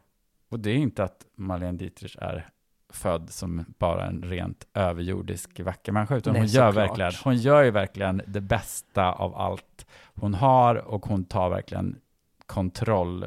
[0.48, 2.50] Och det är inte att Marlene Dietrich är
[2.90, 7.62] född som bara en rent överjordisk vacker människa, utan Nej, hon gör, verkligen, hon gör
[7.62, 12.00] ju verkligen det bästa av allt hon har och hon tar verkligen
[12.46, 13.26] kontroll,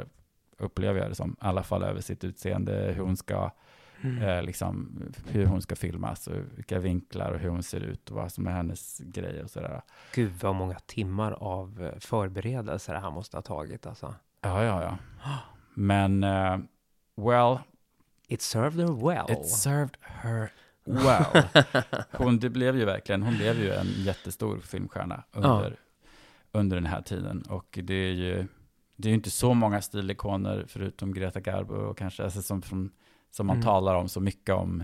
[0.57, 3.51] upplever jag det som, i alla fall över sitt utseende, hur hon ska,
[4.03, 4.23] Mm.
[4.23, 8.15] eh, liksom, hur hon ska filmas och vilka vinklar och hur hon ser ut och
[8.15, 9.81] vad som är hennes grejer och sådär.
[10.13, 14.15] Gud vad många timmar av eh, förberedelser det här måste ha tagit alltså.
[14.41, 14.97] Ja, ja, ja.
[15.73, 16.57] Men, eh,
[17.15, 17.57] well,
[18.31, 19.25] It served her well.
[19.29, 20.51] It served her
[20.83, 21.43] well.
[22.11, 25.75] Hon, det blev ju verkligen, hon blev ju en jättestor filmstjärna under,
[26.51, 27.41] under den här tiden.
[27.41, 28.47] Och det är ju,
[28.95, 32.91] det är ju inte så många stilikoner förutom Greta Garbo och kanske, alltså som, som,
[33.31, 33.65] som man Mm.
[33.65, 34.83] talar om så mycket om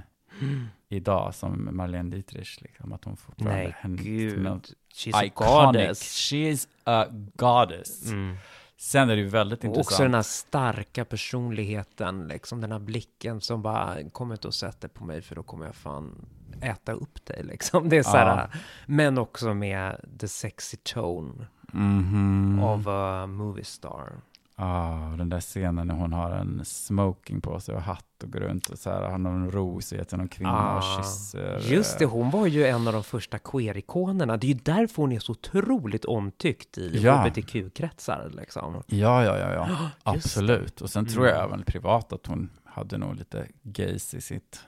[0.89, 2.61] idag som Marlene Dietrich.
[2.61, 4.47] Liksom, att hon fortfarande Nej, en- gud.
[4.95, 5.65] She's a iconic.
[5.65, 6.01] goddess.
[6.31, 7.05] She's a
[7.35, 8.05] goddess.
[8.11, 8.37] Mm.
[8.79, 9.87] Sen är det ju väldigt Och intressant.
[9.91, 14.81] också den här starka personligheten, liksom den här blicken som bara, kom inte och sätt
[14.81, 16.25] dig på mig för då kommer jag fan
[16.61, 17.89] äta upp dig liksom.
[17.89, 18.49] Det är så här,
[18.85, 22.59] men också med the sexy tone Mhm.
[22.63, 24.13] of a movie star.
[24.59, 28.39] Ja, den där scenen när hon har en smoking på sig och hatt och går
[28.39, 31.59] runt och så här, har någon ros och ger till någon kvinna och Ah, kysser.
[31.59, 34.37] Just det, hon var ju en av de första queer-ikonerna.
[34.37, 37.13] Det är ju därför hon är så otroligt omtyckt i Ja.
[37.15, 38.83] hbtq-kretsar liksom.
[38.87, 39.67] Ja, ja, ja, ja.
[40.13, 40.81] Just absolut.
[40.81, 41.47] Och sen tror jag Mm.
[41.47, 44.59] även privat att hon hade nog lite gays i sitt,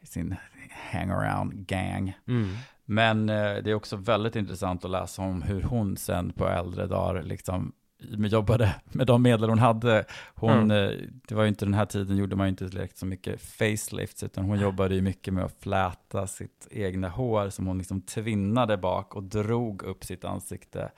[0.00, 0.36] i sin
[0.92, 2.16] hangaround gang.
[2.28, 2.56] Mm.
[2.84, 3.34] Men eh,
[3.64, 7.72] det är också väldigt intressant att läsa om hur hon sen på äldre dagar liksom
[8.10, 10.04] jobbade med de medel hon hade.
[10.34, 10.70] Hon, Mm.
[10.70, 10.90] eh,
[11.28, 14.22] Det var ju inte den här tiden gjorde man ju inte direkt så mycket facelifts,
[14.22, 18.76] utan hon jobbade ju mycket med att fläta sitt egna hår som hon liksom tvinnade
[18.76, 20.90] bak och drog upp sitt ansikte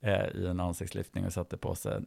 [0.00, 2.06] eh, i en ansiktslyftning och satte på sig en,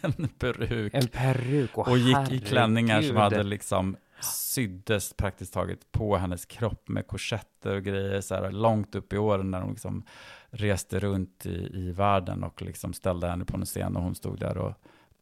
[0.18, 0.94] en peruk.
[0.94, 2.46] En peruk, och, och gick i herregud.
[2.46, 8.34] klänningar som hade liksom syddes praktiskt taget på hennes kropp med korsetter och grejer så
[8.34, 10.02] här långt upp i åren när hon liksom
[10.50, 14.38] reste runt i, i världen och liksom ställde henne på en scen och hon stod
[14.40, 14.72] där och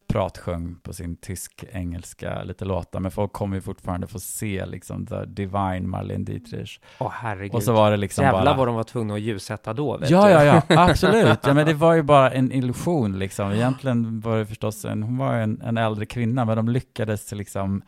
[0.09, 5.24] pratsjöng på sin tysk-engelska lite låtar, men folk kommer ju fortfarande få se liksom the
[5.24, 6.78] divine Marlene Dietrich.
[6.98, 7.54] Åh herregud.
[7.54, 8.56] Och så var det liksom Jävlar bara...
[8.56, 10.30] vad de var tvungna att ljussätta då, vet Ja, du.
[10.32, 11.38] ja, ja, absolut.
[11.42, 13.52] Ja, men det var ju bara en illusion liksom.
[13.52, 17.82] Egentligen var det förstås en, hon var en, en äldre kvinna, men de lyckades liksom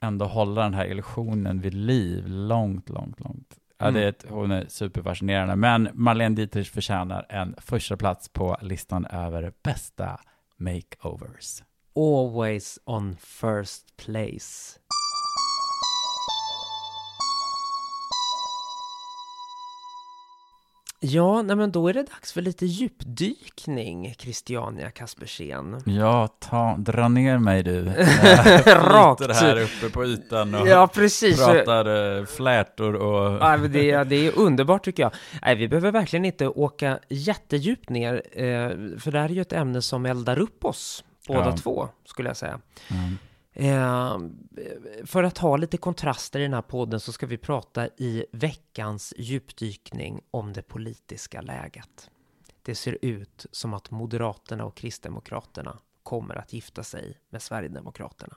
[0.00, 3.56] ändå hålla den här illusionen vid liv långt, långt, långt.
[3.78, 8.56] Ja, det är ett, hon är superfascinerande, men Marlene Dietrich förtjänar en första plats på
[8.62, 10.20] listan över bästa
[10.56, 11.62] makeovers.
[11.96, 14.78] Always on first place.
[21.00, 25.82] Ja, nej men då är det dags för lite djupdykning, Christiania Kaspersen.
[25.86, 27.84] Ja, ta, dra ner mig du.
[28.66, 29.32] Rakt.
[29.32, 31.36] Här uppe på ytan och Ja, precis.
[31.46, 33.32] pratar eh, flätor och...
[33.42, 35.12] Ja, det, är- det är underbart tycker jag.
[35.42, 38.44] Nej, vi behöver verkligen inte åka jättedjupt ner, eh,
[38.98, 41.56] för det här är ju ett ämne som eldar upp oss, båda Ja.
[41.56, 42.58] två, skulle jag säga.
[42.90, 43.18] Mm.
[43.58, 44.18] Eh,
[45.04, 49.14] för att ha lite kontraster i den här podden så ska vi prata i veckans
[49.16, 52.10] djupdykning om det politiska läget.
[52.62, 58.36] Det ser ut som att Moderaterna och Kristdemokraterna kommer att gifta sig med Sverigedemokraterna.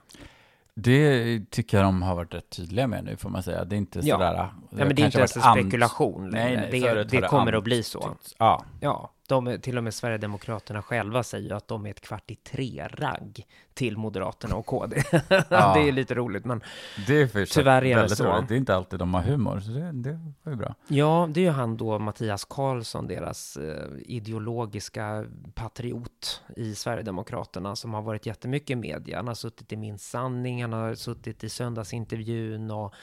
[0.73, 3.65] Det tycker jag de har varit rätt tydliga med nu, får man säga.
[3.65, 4.15] Det är inte Ja.
[4.15, 4.33] sådär...
[4.33, 6.61] Ja, men det är inte ens en spekulation längre.
[6.61, 8.17] Nej, det, har det kommer att bli så.
[8.37, 12.31] Ja, Ja, de, till och med Sverigedemokraterna själva säger ju att de är ett kvart
[12.31, 15.03] i tre-ragg till Moderaterna och KD.
[15.49, 15.73] Ja.
[15.73, 16.61] det är lite roligt, men
[17.07, 18.23] det är Tyvärr är det så.
[18.23, 18.47] roligt.
[18.47, 20.75] Det är inte alltid de har humor, så det, det var ju bra.
[20.87, 27.93] Ja, det är ju han då, Mattias Karlsson, deras eh, ideologiska patriot i Sverigedemokraterna, som
[27.93, 29.17] har varit jättemycket i media.
[29.17, 32.93] Han har suttit i Min sanning, han har suttit i söndagsintervjun och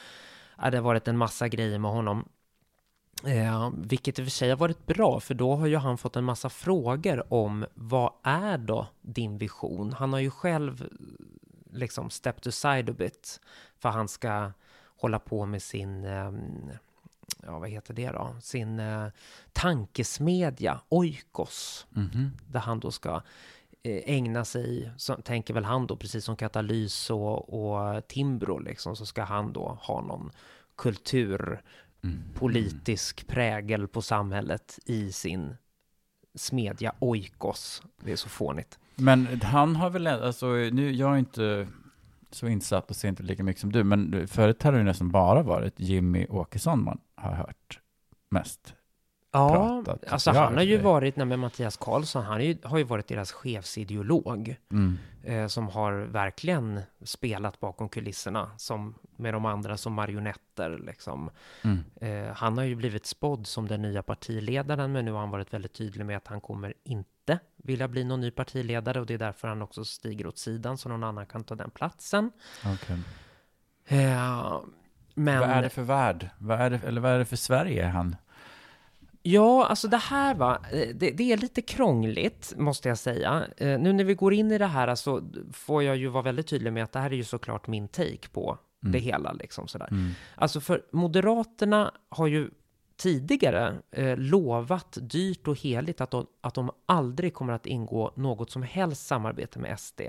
[0.59, 2.29] ja, det har varit en massa grejer med honom.
[3.25, 6.17] Eh, vilket i och för sig har varit bra, för då har ju han fått
[6.17, 9.93] en massa frågor om vad är då din vision?
[9.93, 13.41] Han har ju själv eh, liksom stepped aside a bit,
[13.79, 14.53] för han ska
[14.97, 16.71] hålla på med sin ehm,
[17.43, 19.07] ja vad heter det då, sin eh,
[19.53, 22.31] tankesmedja Oikos, Mhm.
[22.49, 23.23] där han då ska
[23.83, 28.97] eh, ägna sig, så, tänker väl han då, precis som Katalys och, och Timbro liksom,
[28.97, 30.31] så ska han då ha någon
[32.35, 35.57] politisk prägel på samhället i sin
[36.35, 37.83] smedja Oikos.
[38.05, 38.79] Det är så fånigt.
[38.95, 41.69] Men han har väl, alltså nu, jag är inte
[42.31, 45.11] så insatt och ser inte lika mycket som du, men förut har det ju nästan
[45.11, 47.81] bara varit Jimmy Åkesson man har hört
[48.31, 48.75] mest.
[49.31, 52.85] Ja, pratat, alltså han har ju varit, nej men Mattias Karlsson, han ju, har ju
[52.85, 54.57] varit deras chefsideolog.
[54.71, 54.99] Mm.
[55.23, 61.31] eh, som har verkligen spelat bakom kulisserna som med de andra som marionetter liksom.
[61.63, 61.85] Mm.
[62.01, 65.55] Eh, han har ju blivit spådd som den nya partiledaren, men nu har han varit
[65.55, 69.19] väldigt tydlig med att han kommer inte vilja bli någon ny partiledare och det är
[69.19, 72.31] därför han också stiger åt sidan så någon annan kan ta den platsen.
[72.65, 72.99] Okej.
[73.85, 74.61] Eh,
[75.15, 76.29] men Vad är det för värld?
[76.39, 78.17] Vad är det, eller vad är det för Sverige han?
[79.29, 83.47] Ja, alltså det här va, eh, det, det är lite krångligt måste jag säga.
[83.57, 86.47] Eh, nu när vi går in i det här så får jag ju vara väldigt
[86.47, 89.89] tydlig med att det här är ju såklart min take på det hela liksom sådär.
[89.91, 90.11] Mm.
[90.35, 92.51] Alltså för Moderaterna har ju
[92.97, 98.51] tidigare eh, lovat dyrt och heligt att de, att de aldrig kommer att ingå något
[98.51, 100.01] som helst samarbete med SD.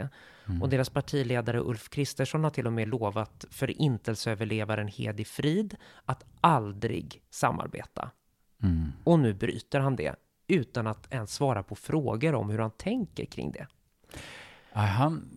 [0.61, 5.75] Och deras partiledare Ulf Kristersson har till och med lovat förintelseöverlevaren Hedi Frid
[6.05, 8.11] att aldrig samarbeta.
[8.63, 8.91] Mm.
[9.03, 10.15] Och nu bryter han det
[10.47, 13.67] utan att ens svara på frågor om hur han tänker kring det.
[14.73, 15.29] Ja, han,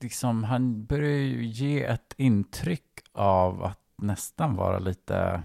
[0.00, 5.42] liksom, han börjar ju ge ett intryck av att nästan vara lite,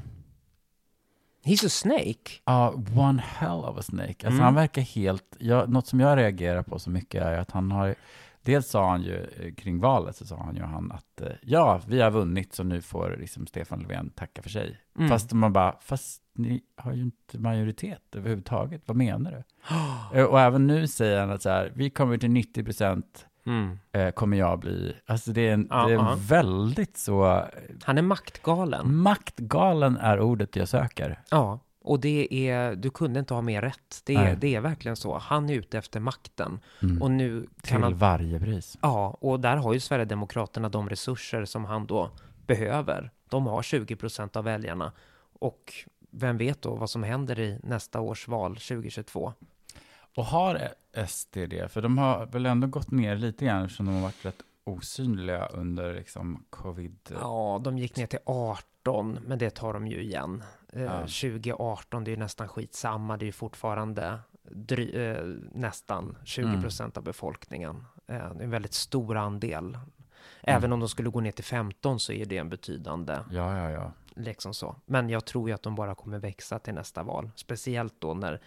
[1.44, 2.32] He's a snake.
[2.46, 4.08] ja, one hell of a snake.
[4.10, 4.40] Alltså Mm.
[4.44, 7.96] han verkar helt, jag, något som jag reagerar på så mycket är att han har,
[8.42, 11.82] dels sa han ju eh, kring valet så sa han ju han att eh, ja,
[11.88, 14.80] vi har vunnit så nu får liksom Stefan Löfven tacka för sig.
[14.98, 15.10] Mm.
[15.10, 19.44] Fast man bara, fast ni har ju inte majoritet överhuvudtaget, vad menar du?
[20.20, 23.80] Eh, Och även nu säger han att så här, vi kommer till 90 procent Mm.
[23.92, 24.96] eh, kommer jag bli.
[25.06, 27.46] Alltså det är en, Ja, det är en väldigt så,
[27.84, 28.96] Han är maktgalen.
[28.96, 31.20] maktgalen är ordet jag söker.
[31.32, 34.02] Ja, och det är, du kunde inte ha mer rätt.
[34.06, 35.18] Det är, det är verkligen så.
[35.18, 36.60] Han är ute efter makten.
[36.82, 37.02] Mm.
[37.02, 37.96] Och nu kan Till han...
[37.96, 38.78] varje pris.
[38.82, 42.10] Ja, och där har ju Sverigedemokraterna de resurser som han då
[42.48, 43.12] behöver.
[43.30, 44.92] De har 20 procent av väljarna.
[45.40, 45.74] Och
[46.12, 49.34] vem vet då vad som händer i nästa års val 2022?
[50.16, 50.70] Och har
[51.08, 51.72] SD det?
[51.72, 55.46] För de har väl ändå gått ner lite grann eftersom de har varit rätt osynliga
[55.46, 56.98] under liksom covid.
[57.22, 60.44] Ja, de gick ner till 18, men det tar de ju igen.
[60.74, 61.00] Eh, Ja.
[61.00, 63.18] 2018, det är ju nästan skitsamma.
[63.18, 66.62] Det är ju fortfarande dry, eh, nästan 20 Mm.
[66.62, 67.76] procent av befolkningen.
[68.08, 69.78] Eh, det är en väldigt stor andel.
[70.44, 70.74] Även Mm.
[70.74, 73.92] om de skulle gå ner till 15 så är det en betydande Ja, ja, ja.
[74.16, 74.76] Liksom så.
[74.86, 77.32] Men jag tror ju att de bara kommer växa till nästa val.
[77.36, 78.42] Speciellt då när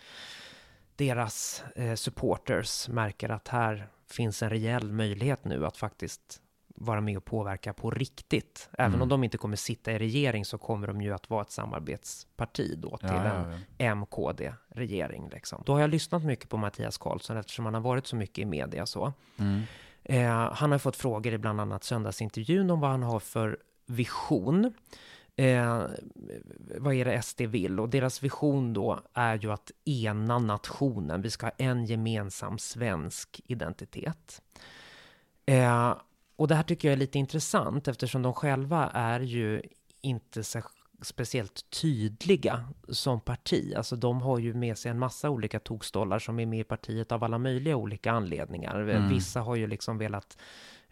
[0.96, 6.40] deras eh, supporters märker att här finns en rejäl möjlighet nu att faktiskt
[6.76, 8.68] vara med och påverka på riktigt.
[8.72, 9.02] Även Mm.
[9.02, 12.74] om de inte kommer sitta i regering så kommer de ju att vara ett samarbetsparti
[12.78, 13.94] då till ja, en ja, ja.
[13.94, 15.28] MKD-regering.
[15.28, 15.62] Liksom.
[15.66, 18.44] Då har jag lyssnat mycket på Mattias Karlsson eftersom han har varit så mycket i
[18.44, 19.12] media så.
[19.36, 19.62] Mm.
[20.02, 24.72] Eh, han har fått frågor i bland annat söndagsintervjun om vad han har för vision.
[25.36, 25.86] Eh,
[26.78, 27.80] vad är det SD vill?
[27.80, 31.22] Och deras vision då är ju att ena nationen.
[31.22, 34.42] Vi ska ha en gemensam svensk identitet.
[35.46, 35.94] Eh,
[36.36, 39.62] och det här tycker jag är lite intressant eftersom de själva är ju
[40.00, 40.62] inte så
[41.02, 43.74] speciellt tydliga som parti.
[43.76, 47.12] Alltså de har ju med sig en massa olika tokstollar som är med i partiet
[47.12, 48.80] av alla möjliga olika anledningar.
[48.80, 49.08] Mm.
[49.08, 50.38] Vissa har ju liksom velat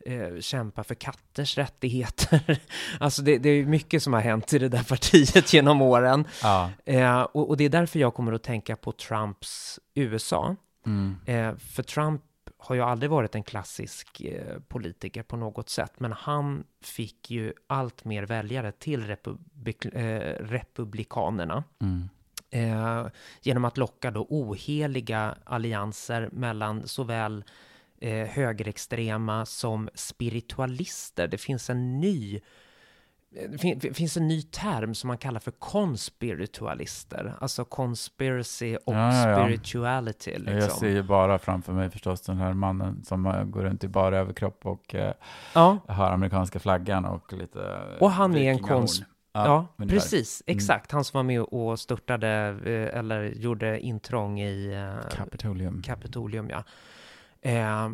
[0.07, 2.61] eh, kämpa för katters rättigheter.
[3.01, 6.25] alltså det, det är mycket som har hänt i det där partiet genom åren.
[6.43, 6.71] ja.
[6.85, 10.57] Eh, och, och det är därför jag kommer att tänka på Trumps USA.
[10.87, 11.17] Mm.
[11.27, 12.23] Eh, för Trump
[12.59, 17.53] har ju aldrig varit en klassisk eh, politiker på något sätt, men han fick ju
[17.67, 21.65] allt mer väljare till republik, eh, republikanerna.
[21.81, 22.09] Mm.
[23.43, 27.45] Genom att locka då oheliga allianser mellan såväl
[28.03, 31.29] eh, högerextrema som spiritualister.
[31.29, 32.41] Det finns en ny
[33.37, 38.77] eh, det fin- det finns en ny term som man kallar för conspiritualister, alltså conspiracy
[38.77, 39.45] och Ja, ja, ja.
[39.47, 40.31] spirituality.
[40.31, 40.55] Liksom.
[40.55, 43.89] Jag ser ju bara framför mig förstås den här mannen som eh, går runt i
[43.89, 45.15] bara överkropp och eh,
[45.87, 48.87] har amerikanska flaggan och lite Och han är en vikingahorn.
[48.87, 50.57] kons- ja, precis, Mm.
[50.57, 50.93] exakt.
[50.93, 52.29] Han som var med och störtade
[52.65, 55.83] eh, eller gjorde intrång i eh, Kapitolium.
[55.83, 56.65] Kapitolium, ja.
[57.43, 57.91] Eh,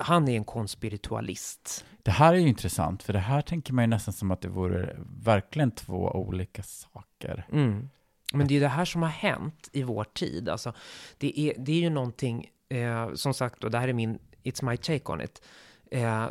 [0.00, 1.84] han är en konspiritualist.
[2.02, 4.48] Det här är ju intressant, för det här tänker man ju nästan som att det
[4.48, 7.46] vore verkligen två olika saker.
[7.52, 7.88] Mm.
[8.32, 10.48] Men det är ju det här som har hänt i vår tid.
[10.48, 10.72] Alltså,
[11.18, 14.64] det, är, det är ju någonting, eh, som sagt, och det här är min, it's
[14.64, 15.42] my take on it.
[15.90, 16.26] Eh,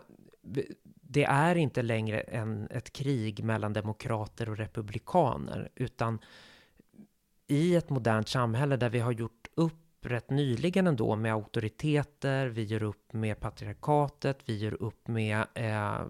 [1.01, 6.20] det är inte längre en, ett krig mellan demokrater och republikaner, utan
[7.47, 12.64] i ett modernt samhälle där vi har gjort upp rätt nyligen ändå med auktoriteter, vi
[12.64, 16.06] gör upp med patriarkatet, vi gör upp med eh,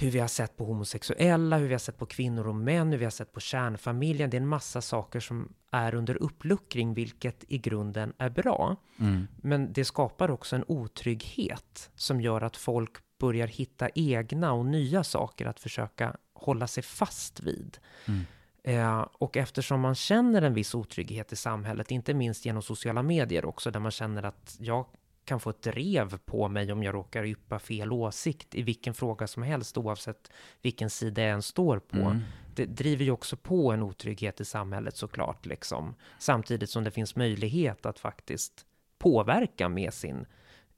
[0.00, 2.98] hur vi har sett på homosexuella, hur vi har sett på kvinnor och män, hur
[2.98, 4.30] vi har sett på kärnfamiljen.
[4.30, 8.76] Det är en massa saker som är under uppluckring, vilket i grunden är bra.
[9.00, 9.28] Mm.
[9.36, 15.04] Men det skapar också en otrygghet som gör att folk börjar hitta egna och nya
[15.04, 17.78] saker att försöka hålla sig fast vid.
[18.08, 18.20] Mm.
[18.62, 23.44] Eh, och eftersom man känner en viss otrygghet i samhället, inte minst genom sociala medier
[23.44, 24.86] också, där man känner att jag
[25.24, 29.26] kan få ett drev på mig om jag råkar yppa fel åsikt i vilken fråga
[29.26, 30.30] som helst, oavsett
[30.62, 31.96] vilken sida jag än står på.
[31.96, 32.20] Mm.
[32.54, 35.94] Det driver ju också på en otrygghet i samhället såklart, liksom.
[36.18, 38.66] Samtidigt som det finns möjlighet att faktiskt
[38.98, 40.26] påverka med sin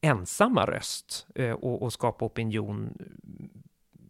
[0.00, 2.98] ensamma röst eh, och, och skapa opinion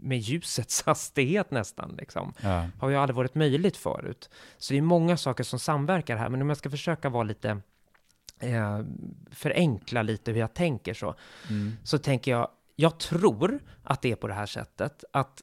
[0.02, 2.66] med ljusets hastighet nästan, liksom Ja.
[2.78, 4.30] har ju aldrig varit möjligt förut.
[4.58, 7.60] Så det är många saker som samverkar här, men om jag ska försöka vara lite
[8.38, 8.80] eh,
[9.30, 11.14] förenkla lite hur jag tänker så,
[11.50, 11.72] Mm.
[11.84, 15.42] så tänker jag, jag tror att det är på det här sättet, att,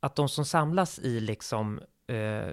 [0.00, 2.52] att de som samlas i liksom eh,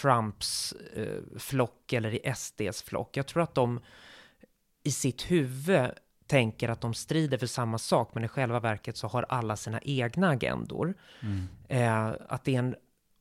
[0.00, 3.80] Trumps eh, flock eller i SDs flock, jag tror att de
[4.82, 5.90] i sitt huvud
[6.26, 9.80] tänker att de strider för samma sak, men i själva verket så har alla sina
[9.82, 10.94] egna agendor.
[11.22, 11.48] Mm.
[11.68, 12.74] Eh, att det är en,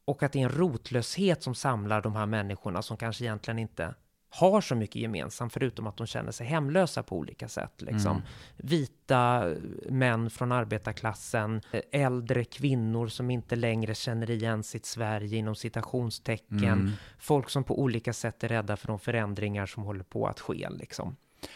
[0.06, 3.94] och att det är en rotlöshet som samlar de här människorna som kanske egentligen inte
[4.30, 7.82] har så mycket gemensamt, förutom att de känner sig hemlösa på olika sätt.
[7.82, 8.12] Liksom.
[8.12, 8.22] Mm.
[8.58, 9.54] Vita
[9.90, 16.64] män från arbetarklassen, eh, äldre kvinnor som inte längre känner igen sitt Sverige inom citationstecken,
[16.64, 16.92] Mm.
[17.20, 20.70] folk som på olika sätt är rädda för de förändringar som håller på att ske.
[20.70, 21.16] Liksom.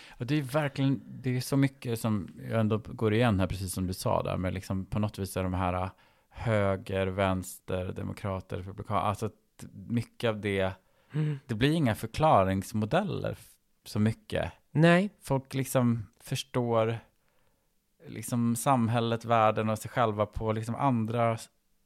[0.10, 3.74] Och det är verkligen, det är så mycket som jag ändå går igen här, precis
[3.74, 5.90] som du sa där, med liksom på något vis är de här äh,
[6.30, 9.30] höger, vänster, demokrater, republikaner, alltså
[9.72, 10.72] mycket av det,
[11.46, 13.38] det blir inga förklaringsmodeller
[13.86, 14.52] så mycket.
[14.72, 17.00] Nej, Folk liksom förstår
[18.08, 21.38] liksom samhället, världen och sig själva på liksom andra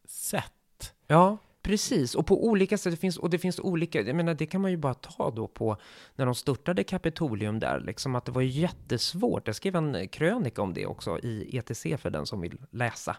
[0.05, 0.93] sätt.
[1.07, 4.45] ja, Precis, och på olika sätt, det finns, och det finns olika, jag menar det
[4.45, 5.77] kan man ju bara ta då på
[6.15, 10.73] när de störtade Kapitolium där, liksom att det var jättesvårt, jag skrev en krönika om
[10.73, 13.17] det också i ETC för den som vill läsa,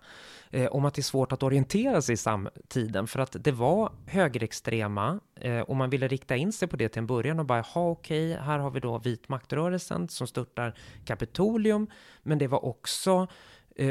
[0.50, 3.92] eh, om att det är svårt att orientera sig i samtiden, för att det var
[4.06, 7.60] högerextrema, eh, och man ville rikta in sig på det till en början och bara,
[7.60, 10.74] ha okej, här har vi då vit maktrörelsen som störtar
[11.04, 11.86] Kapitolium,
[12.22, 13.28] men det var också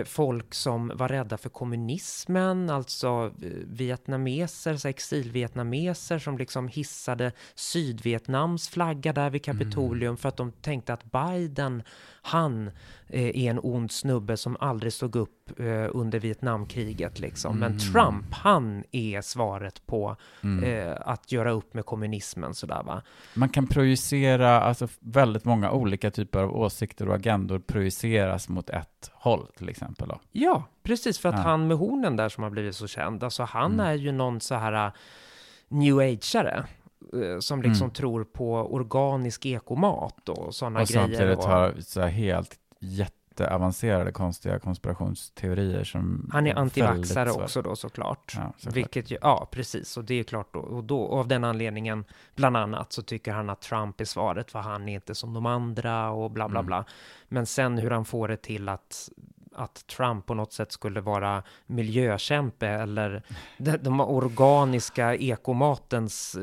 [0.06, 8.70] folk som var rädda för kommunismen, alltså eh, vietnameser, så exilvietnameser som liksom hissade Sydvietnams
[8.70, 11.84] flagga där vid Kapitolium för att de tänkte att Biden,
[12.24, 12.68] han
[13.08, 17.60] eh, är en ond snubbe som aldrig stod upp eh, under Vietnamkriget liksom.
[17.60, 20.16] Men Trump, han är svaret på
[20.64, 23.02] eh, att göra upp med kommunismen sådär va.
[23.34, 29.12] Man kan projicera, alltså väldigt många olika typer av åsikter och agendor projiceras mot ett
[29.14, 30.20] håll till exempel då.
[30.32, 31.42] Ja, precis för att Ja.
[31.42, 33.86] han med hornen där som har blivit så känd, alltså han Mm.
[33.86, 34.92] är ju någon så här
[35.68, 36.64] new ageare
[37.39, 37.93] som liksom Mm.
[37.93, 41.01] tror på organisk ekomat och sådana Och grejer.
[41.07, 48.34] samtidigt och- har så helt jätteavancerade konstiga konspirationsteorier som Han är antivaxare också då såklart.
[48.38, 48.76] Ja, såklart.
[48.76, 52.05] Vilket ju, ja precis, och det är klart då, och då, och av den anledningen,
[52.36, 55.45] bland annat, så tycker han att Trump är svaret, för han är inte som de
[55.45, 56.68] andra och bla bla Mm.
[56.68, 56.86] bla.
[57.28, 59.09] Men sen hur han får det till att
[59.55, 63.24] att Trump på något sätt skulle vara miljökämpe eller
[63.57, 66.36] de, de organiska ekomatens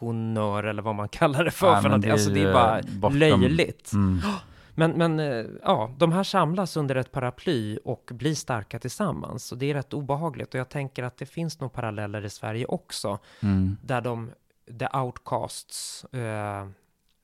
[0.00, 1.66] revolutionör eller vad man kallar det för.
[1.66, 2.10] Ja, för någonting.
[2.10, 3.92] alltså det är bara eh, bortom- löjligt.
[3.92, 4.20] Mm.
[4.76, 9.52] Men, men eh, ja, de här samlas under ett paraply och blir starka tillsammans.
[9.52, 10.54] Och det är rätt obehagligt.
[10.54, 13.18] Och jag tänker att det finns nog paralleller i Sverige också.
[13.42, 13.76] Mm.
[13.82, 14.30] Där de,
[14.78, 16.60] the outcasts, eh,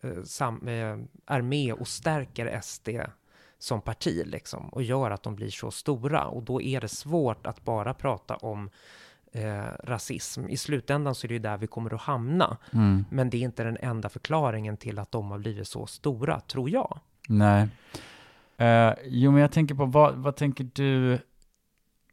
[0.02, 2.88] eh, sam, eh, är med och stärker SD
[3.58, 4.68] som parti liksom.
[4.68, 6.24] Och gör att de blir så stora.
[6.24, 8.70] Och då är det svårt att bara prata om
[9.32, 10.48] eh, rasism.
[10.48, 12.56] I slutändan så är det ju där vi kommer att hamna.
[12.72, 13.04] Mm.
[13.10, 16.70] Men det är inte den enda förklaringen till att de har blivit så stora, tror
[16.70, 16.98] jag.
[17.28, 17.68] Nej.
[18.56, 21.18] Eh, jo, men jag tänker på, vad, vad tänker du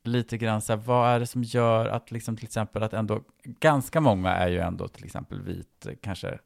[0.03, 3.21] lite grann så här, vad är det som gör att liksom till exempel att ändå,
[3.43, 6.39] ganska många är ju ändå till exempel vit, eh, kanske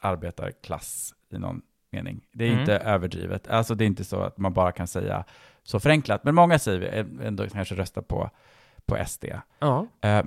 [0.00, 2.20] arbetarklass i någon mening.
[2.32, 2.60] Det är Mm.
[2.60, 5.24] inte överdrivet, alltså det är inte så att man bara kan säga
[5.62, 6.86] så förenklat, men många säger vi
[7.20, 8.30] eh, ändå kanske röstar på,
[8.86, 9.24] på SD.
[9.58, 9.86] Ja.
[10.00, 10.22] Eh,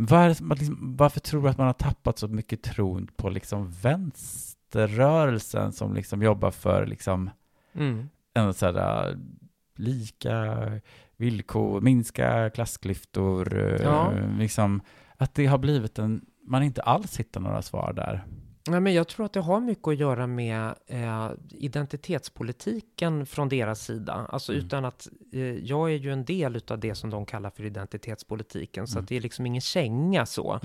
[0.51, 5.71] att liksom, varför tror du att man har tappat så mycket tron på liksom vänsterrörelsen
[5.71, 7.29] som liksom jobbar för liksom
[7.73, 8.09] Mm.
[8.33, 9.15] en så här, äh,
[9.75, 10.55] lika
[11.17, 14.11] villkor, minska klassklyftor, eh, Ja.
[14.37, 14.81] liksom
[15.17, 18.25] att det har blivit en, man inte alls hittar några svar där.
[18.68, 23.82] Nej, men jag tror att det har mycket att göra med eh, identitetspolitiken från deras
[23.86, 24.13] sida.
[24.30, 24.65] Alltså Mm.
[24.65, 28.88] utan att, eh, jag är ju en del av det som de kallar för identitetspolitiken,
[28.88, 29.03] så Mm.
[29.03, 30.59] att det är liksom ingen känga så.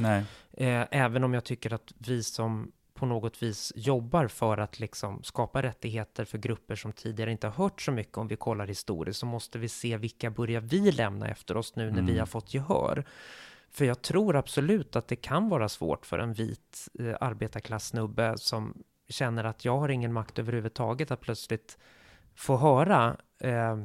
[0.53, 5.23] Eh, även om jag tycker att vi som på något vis jobbar för att liksom
[5.23, 9.19] skapa rättigheter för grupper som tidigare inte har hört så mycket om vi kollar historiskt,
[9.21, 12.19] så måste vi se vilka börjar vi lämna efter oss nu när vi Mm.
[12.19, 13.05] har fått gehör.
[13.75, 18.83] För jag tror absolut att det kan vara svårt för en vit eh, arbetarklassnubbe som
[19.09, 21.79] känner att jag har ingen makt överhuvudtaget att plötsligt
[22.35, 23.79] få höra eh,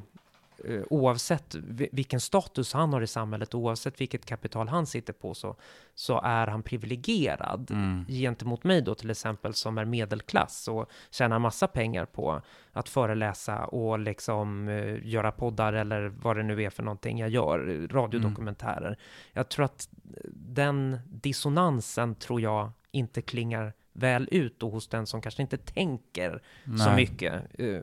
[0.90, 5.56] oavsett vi- vilken status han har i samhället, oavsett vilket kapital han sitter på, så,
[5.96, 8.06] så är han privilegierad Mm.
[8.08, 12.42] gentemot mig då till exempel som är medelklass och tjänar massa pengar på
[12.72, 17.30] att föreläsa och liksom eh, göra poddar eller vad det nu är för någonting jag
[17.30, 18.98] gör, eh, radiodokumentärer.
[19.34, 19.90] Jag tror att
[20.34, 26.42] den dissonansen tror jag inte klingar väl ut och hos den som kanske inte tänker
[26.66, 26.96] så Nej.
[26.96, 27.34] mycket.
[27.60, 27.82] Eh,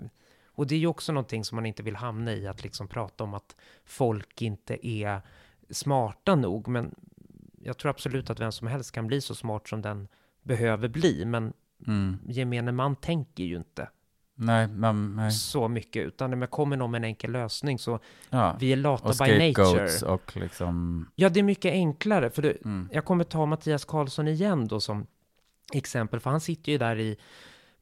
[0.54, 3.24] Och det är ju också någonting som man inte vill hamna i, att liksom prata
[3.24, 5.20] om att folk inte är
[5.70, 6.68] smarta nog.
[6.68, 6.94] Men
[7.62, 10.08] jag tror absolut att vem som helst kan bli så smart som den
[10.42, 11.24] behöver bli.
[11.24, 11.52] Men
[11.86, 12.18] Mm.
[12.26, 13.88] gemene man tänker ju inte
[14.34, 15.32] Nej, men, nej.
[15.32, 17.98] så mycket, utan när man kommer någon med en enkel lösning så
[18.30, 18.56] Ja.
[18.60, 20.06] vi är lata Och by nature.
[20.06, 22.88] och liksom, Ja, det är mycket enklare, för det, mm.
[22.92, 25.06] jag kommer ta Mattias Karlsson igen då som
[25.72, 27.16] exempel, för han sitter ju där i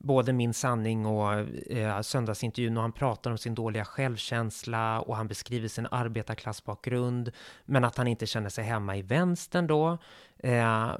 [0.02, 1.32] både Min sanning och
[1.72, 7.32] eh, söndagsintervjun och han pratar om sin dåliga självkänsla och han beskriver sin arbetarklassbakgrund,
[7.64, 9.98] men att han inte känner sig hemma i vänstern då.
[10.38, 10.92] Eh,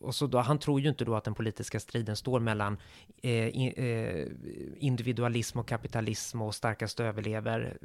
[0.00, 2.76] och så då, han tror ju inte då att den politiska striden står mellan
[3.22, 4.26] eh, in, eh,
[4.78, 7.78] individualism och kapitalism och starkast överlever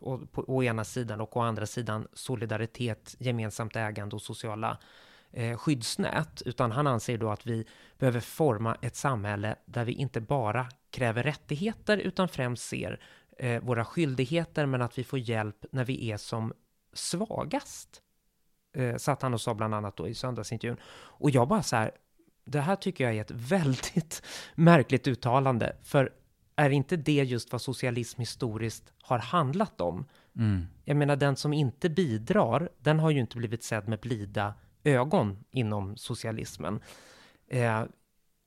[0.00, 4.78] och, på, å ena sidan och å andra sidan solidaritet, gemensamt ägande och sociala
[5.36, 7.66] eh, skyddsnät, utan han anser då att vi
[7.98, 13.00] behöver forma ett samhälle där vi inte bara kräver rättigheter utan främst ser
[13.38, 16.52] eh, våra skyldigheter men att vi får hjälp när vi är som
[16.92, 18.02] svagast.
[18.76, 20.76] eh, satt han och sa bland annat då i söndagsintervjun.
[20.94, 21.90] Och jag bara så här,
[22.44, 24.22] det här tycker jag är ett väldigt
[24.54, 26.12] märkligt uttalande, för
[26.56, 30.06] är inte det just vad socialism historiskt har handlat om?
[30.36, 30.66] Mm.
[30.84, 34.54] Jag menar, den som inte bidrar, den har ju inte blivit sedd med blida
[34.86, 36.80] ögon inom socialismen.
[37.48, 37.84] Eh,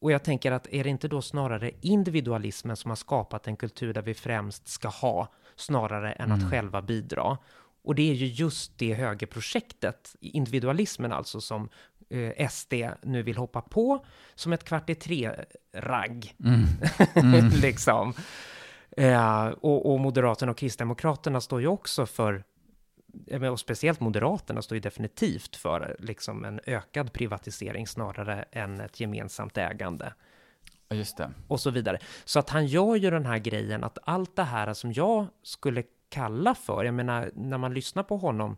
[0.01, 3.93] och jag tänker att är det inte då snarare individualismen som har skapat en kultur
[3.93, 7.37] där vi främst ska ha, snarare än att själva bidra?
[7.83, 11.69] Och det är ju just det högerprojektet, individualismen alltså, som
[12.09, 12.73] eh, SD
[13.03, 16.35] nu vill hoppa på som ett kvart i tre-ragg.
[17.61, 18.13] liksom.
[18.97, 22.43] Eh, och, och Moderaterna och Kristdemokraterna står ju också för,
[23.51, 29.57] och speciellt Moderaterna står ju definitivt för liksom en ökad privatisering snarare än ett gemensamt
[29.57, 30.13] ägande
[30.89, 31.31] just det.
[31.47, 31.99] och så vidare.
[32.25, 35.83] Så att han gör ju den här grejen att allt det här som jag skulle
[36.09, 38.57] kalla för, jag menar när man lyssnar på honom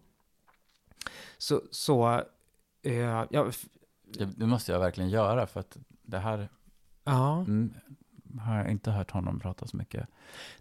[1.38, 2.24] så, så
[2.84, 3.52] eh, ja,
[4.04, 6.49] Det, det måste jag verkligen göra för att det här
[7.04, 7.38] ja.
[7.38, 7.74] mm,
[8.39, 10.07] har jag inte hört honom prata så mycket.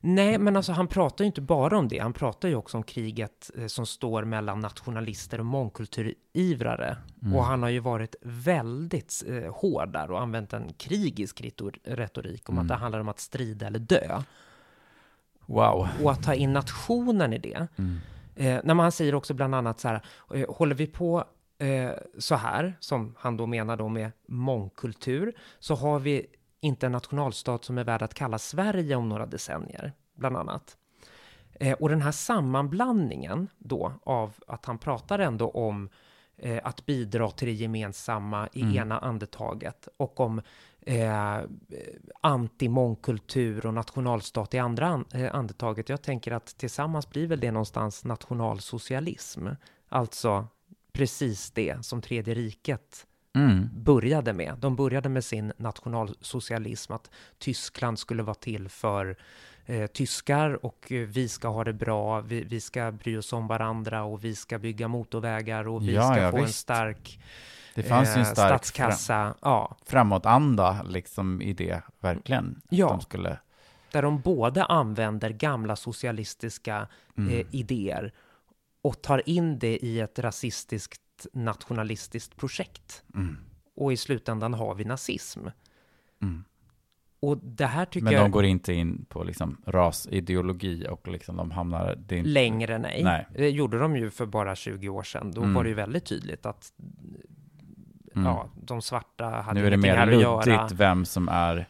[0.01, 1.99] Nej, men alltså han pratar ju inte bara om det.
[1.99, 6.97] Han pratar ju också om kriget eh, som står mellan nationalister och mångkulturivrare.
[7.35, 12.49] Och han har ju varit väldigt eh, hård där och använt en krigisk retor- retorik
[12.49, 14.23] om att det handlar om att strida eller dö.
[15.47, 15.89] Wow.
[16.03, 17.67] Och att ta in nationen i det.
[18.35, 20.03] Eh, när man säger också bland annat så här,
[20.35, 21.25] eh, håller vi på
[21.59, 26.27] eh, så här, som han då menar då med mångkultur, så har vi
[26.61, 30.77] inte en nationalstat som är värd att kalla Sverige om några decennier, bland annat.
[31.55, 35.89] Eh, och den här sammanblandningen då av att han pratar ändå om
[36.37, 40.43] eh, att bidra till det gemensamma i ena andetaget och om
[40.81, 41.39] eh,
[42.23, 45.89] anti-mångkultur och nationalstat i andra an- eh, andetaget.
[45.89, 49.47] Jag tänker att tillsammans blir väl det någonstans nationalsocialism.
[49.89, 50.47] Alltså
[50.93, 53.07] precis det som Tredje riket
[53.37, 53.69] Mm.
[53.73, 54.55] började med.
[54.59, 59.17] De började med sin nationalsocialism, att Tyskland skulle vara till för
[59.67, 63.47] eh, tyskar och eh, vi ska ha det bra, vi, vi ska bry oss om
[63.47, 66.59] varandra och vi ska bygga motorvägar och vi Ja, ska ja, få en visst.
[66.59, 67.21] stark,
[67.75, 69.35] Det fanns ju en eh, stark fram, statskassa.
[69.43, 72.61] Ja, framåtanda liksom i det, verkligen.
[72.69, 72.89] Ja.
[72.89, 73.39] De skulle,
[73.93, 77.33] där de både använder gamla socialistiska Mm.
[77.41, 78.13] eh, idéer
[78.83, 81.01] och tar in det i ett rasistiskt
[81.33, 83.03] nationalistiskt projekt.
[83.15, 83.37] mm.
[83.77, 85.41] Och i slutändan har vi nazism.
[86.23, 86.45] Mm.
[87.21, 88.25] Och det här tycker Men jag...
[88.25, 91.97] de går inte in på liksom rasideologi och liksom de hamnar...
[92.07, 93.05] Det är inte, Längre nej.
[93.05, 93.27] Nej.
[93.35, 95.33] Det gjorde de ju för bara 20 år sedan.
[95.33, 95.55] Då Mm.
[95.55, 96.73] var det ju väldigt tydligt att
[98.15, 98.27] Mm.
[98.27, 100.45] ja, de svarta hade Nu är det ingenting mer här att göra.
[100.45, 101.67] luddigt vem som är,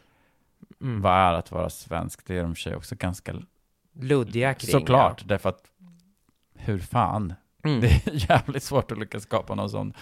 [0.81, 1.01] Mm.
[1.01, 2.25] vad är att vara svensk?
[2.25, 3.33] Det är de sig också ganska
[3.93, 4.71] Luddiga kring.
[4.71, 5.63] Såklart, därför att
[6.55, 7.33] hur fan?
[7.63, 7.81] Mm.
[7.81, 9.93] Det är jävligt svårt att lyckas skapa någon sån.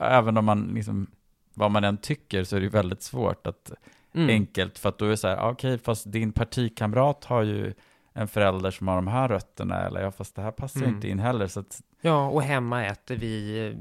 [0.00, 1.06] Även om man liksom,
[1.54, 3.72] vad man än tycker så är det väldigt svårt att
[4.14, 4.28] Mm.
[4.30, 7.74] enkelt, för att då är det så här, ah, okej, fast din partikamrat har ju
[8.12, 10.94] en förälder som har de här rötterna, eller ja, fast det här passar Mm.
[10.94, 13.72] inte in heller, så att, Ja, och hemma äter vi eh,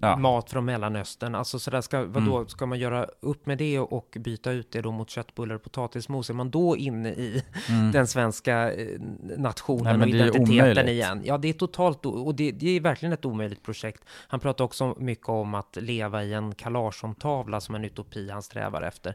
[0.00, 0.16] Ja.
[0.16, 1.34] mat från Mellanöstern.
[1.34, 2.48] Alltså så där ska, vadå, Mm.
[2.48, 6.30] ska man göra upp med det och byta ut det då mot köttbullar och potatismos?
[6.30, 7.92] Är man då inne i mm.
[7.92, 9.00] den svenska eh,
[9.36, 11.22] nationen Nej, och identiteten igen?
[11.24, 14.04] Ja, det är totalt, och det, det är verkligen ett omöjligt projekt.
[14.28, 18.82] Han pratar också mycket om att leva i en Larsson-tavla som en utopi han strävar
[18.82, 19.14] efter.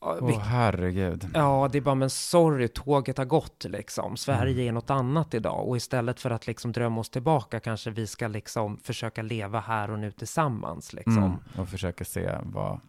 [0.00, 1.28] Åh vi- herregud.
[1.34, 4.16] Ja, det är bara, men sorry, tåget har gått liksom.
[4.16, 4.68] Sverige Mm.
[4.68, 5.68] är något annat idag.
[5.68, 9.90] Och istället för att liksom drömma oss tillbaka kanske vi ska liksom försöka leva här
[9.90, 11.18] och nu tillsammans liksom.
[11.18, 11.36] Mm.
[11.58, 12.80] Och försöka se vad,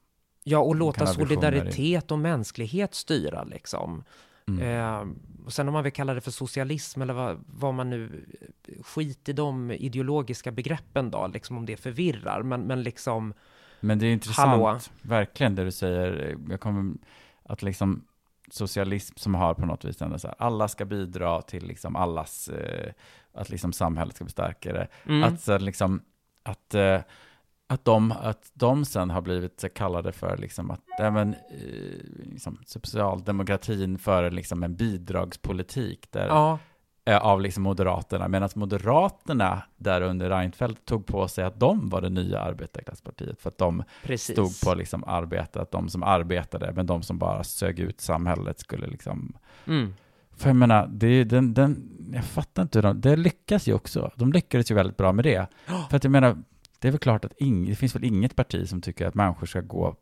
[0.44, 1.08] Ja, och låta i.
[1.08, 4.04] solidaritet och mänsklighet styra liksom.
[4.48, 4.62] mm.
[4.62, 5.08] Eh,
[5.46, 8.26] och sen om man vill kalla det för socialism eller vad, vad man nu,
[8.84, 12.44] skit i de ideologiska begreppen då, liksom om det förvirrar.
[12.44, 13.34] Men, men liksom,
[13.80, 14.80] Men det är intressant, Hallå.
[15.02, 16.38] verkligen det du säger.
[16.50, 16.94] Jag kommer,
[17.44, 18.06] att liksom
[18.52, 22.50] socialism som har på något vis ändå så här, alla ska bidra till liksom allas,
[22.50, 22.92] eh,
[23.34, 24.88] att liksom samhället ska bli starkare.
[25.06, 26.02] mm, Att så liksom,
[26.44, 27.02] att, eh,
[27.68, 33.98] att, de, att de sen har blivit kallade för liksom att, även eh, liksom socialdemokratin
[34.00, 36.60] för liksom en bidragspolitik där, ja,
[37.18, 42.10] av liksom Moderaterna, medan Moderaterna där under Reinfeldt tog på sig att de var det
[42.10, 44.36] nya arbetarklasspartiet, för att de precis.
[44.36, 48.60] stod på liksom arbete, att de som arbetade, men de som bara sög ut samhället
[48.60, 49.38] skulle liksom...
[49.66, 49.94] Mm.
[50.36, 53.74] För jag menar, det är den, den, jag fattar inte hur de, det lyckas ju
[53.74, 54.12] också.
[54.16, 55.48] De lyckades ju väldigt bra med det.
[55.90, 56.38] För att jag menar,
[56.80, 59.48] det är väl klart att ing, det finns väl inget parti som tycker att människor
[59.48, 59.96] ska gå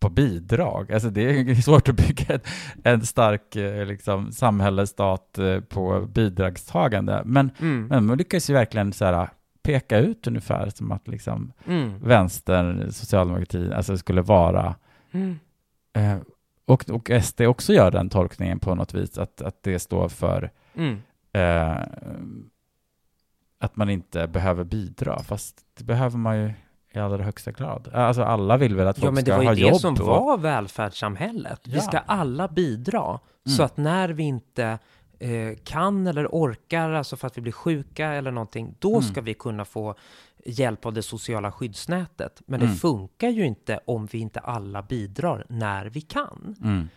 [0.00, 0.92] på bidrag.
[0.92, 2.46] Alltså det är svårt att bygga ett,
[2.84, 7.22] en stark eh, liksom, samhälle, stat eh, på bidragstagande.
[7.24, 7.86] Men, Mm.
[7.86, 9.28] men man lyckas ju verkligen så här,
[9.62, 11.98] peka ut ungefär som att liksom Mm.
[12.02, 14.74] vänstern, socialdemokratin, alltså skulle vara
[15.12, 15.38] Mm.
[15.92, 16.16] eh,
[16.64, 20.50] och, och SD också gör den tolkningen på något vis, att, att det står för
[20.74, 20.96] Mm.
[21.32, 21.76] eh,
[23.58, 26.52] att man inte behöver bidra, fast det behöver man ju
[26.92, 27.88] i allra högsta grad.
[27.92, 29.80] Alltså alla vill väl att folk Ja, men det ska var ha ju det jobb
[29.80, 31.60] som och- var välfärdssamhället.
[31.64, 31.80] Vi Ja.
[31.80, 33.18] ska alla bidra.
[33.44, 33.66] Så Mm.
[33.66, 34.78] att när vi inte
[35.18, 39.02] eh, kan eller orkar, alltså för att vi blir sjuka eller någonting, då Mm.
[39.02, 39.94] ska vi kunna få
[40.44, 42.42] hjälp av det sociala skyddsnätet.
[42.46, 42.78] Men det Mm.
[42.78, 46.54] funkar ju inte om vi inte alla bidrar när vi kan.
[46.62, 46.88] Mm.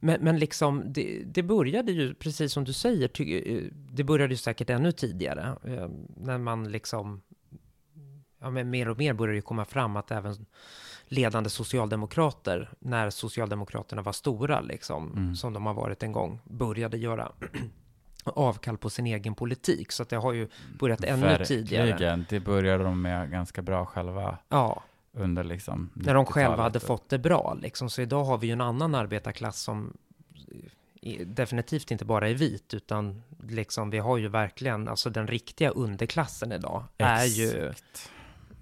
[0.00, 4.38] Men, men liksom, det, det började ju, precis som du säger, eh, det började ju
[4.38, 5.56] säkert ännu tidigare.
[5.64, 7.20] eh, När man liksom,
[8.40, 10.46] ja men mer och mer började det komma fram att även
[11.08, 15.36] ledande socialdemokrater, när socialdemokraterna var stora liksom, Mm.
[15.36, 17.32] som de har varit en gång, började göra
[18.24, 19.92] avkall på sin egen politik.
[19.92, 21.86] Så att det har ju börjat ännu tidigare.
[21.90, 22.26] Verkligen.
[22.28, 24.82] Det började de med ganska bra själva Ja,
[25.12, 26.62] under liksom när de själva 90-talet.
[26.74, 27.54] hade fått det bra.
[27.62, 27.90] Liksom.
[27.90, 29.96] Så idag har vi ju en annan arbetarklass som
[31.26, 36.52] definitivt inte bara är vit, utan liksom vi har ju verkligen, alltså den riktiga underklassen
[36.52, 38.10] idag är ju Exakt.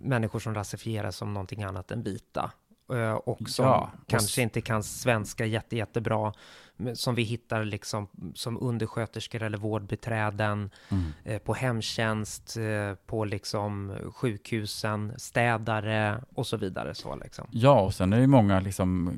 [0.09, 2.51] Människor som rasifieras som någonting annat än vita.
[2.93, 6.33] Eh, Och som Ja, och kanske inte kan svenska jätte, jättebra,
[6.95, 11.05] som vi hittar liksom som undersköterskor eller vårdbiträden, Mm.
[11.25, 16.95] eh, på hemtjänst, eh, på liksom sjukhusen, städare och så vidare.
[16.95, 17.47] Så liksom.
[17.51, 19.13] Ja, och sen är det ju många liksom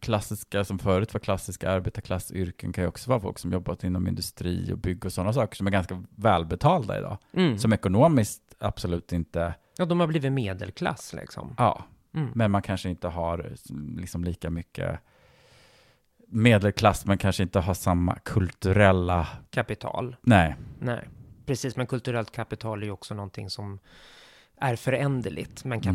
[0.00, 4.72] klassiska, som förut var klassiska arbetarklassyrken, kan ju också vara folk som jobbat inom industri
[4.72, 7.18] och bygg och sådana saker som är ganska välbetalda idag.
[7.32, 7.58] Mm.
[7.58, 11.54] Som ekonomiskt absolut inte, Ja, de har blivit medelklass liksom.
[11.58, 11.84] ja,
[12.14, 12.30] Mm.
[12.34, 13.54] men man kanske inte har
[13.96, 15.00] liksom lika mycket
[16.28, 20.16] medelklass, men kanske inte har samma kulturella, Kapital.
[20.22, 21.08] nej, Nej,
[21.46, 21.76] precis.
[21.76, 23.78] Men kulturellt kapital är ju också någonting som
[24.60, 25.64] är föränderligt.
[25.64, 25.94] Men Mm.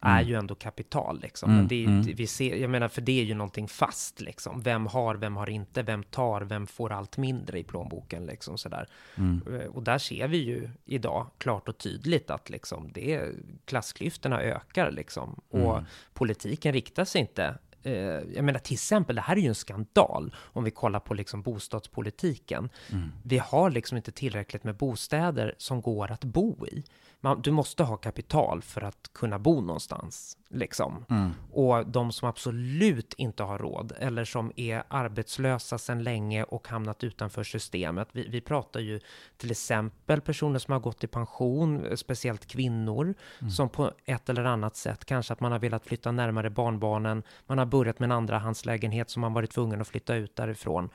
[0.00, 0.28] Kapital är Mm.
[0.28, 1.50] ju ändå kapital liksom.
[1.50, 2.00] Mm, det, mm.
[2.02, 4.60] vi ser, jag menar, för det är ju någonting fast liksom.
[4.62, 8.88] Vem har, vem har inte, vem tar, vem får allt mindre i plånboken liksom sådär.
[9.16, 9.42] mm.
[9.60, 13.22] Eh, Och där ser vi ju idag klart och tydligt att liksom det
[13.64, 15.40] klassklyftorna ökar liksom.
[15.50, 15.84] Och Mm.
[16.14, 17.92] politiken riktar sig inte eh,
[18.34, 21.42] jag menar till exempel, det här är ju en skandal om vi kollar på liksom
[21.42, 22.68] bostadspolitiken.
[22.92, 23.12] Mm.
[23.24, 26.84] Vi har liksom inte tillräckligt med bostäder som går att bo i.
[27.20, 30.38] Man, du måste ha kapital för att kunna bo någonstans.
[30.48, 31.04] Liksom.
[31.10, 31.30] Mm.
[31.52, 37.04] Och de som absolut inte har råd, eller som är arbetslösa sedan länge och hamnat
[37.04, 38.08] utanför systemet.
[38.12, 39.00] Vi, vi pratar ju
[39.36, 43.14] till exempel personer som har gått i pension, speciellt kvinnor,
[43.50, 47.58] som på ett eller annat sätt, kanske att man har velat flytta närmare barnbarnen, man
[47.58, 50.88] har börjat med en andrahandslägenhet som man varit tvungen att flytta ut därifrån.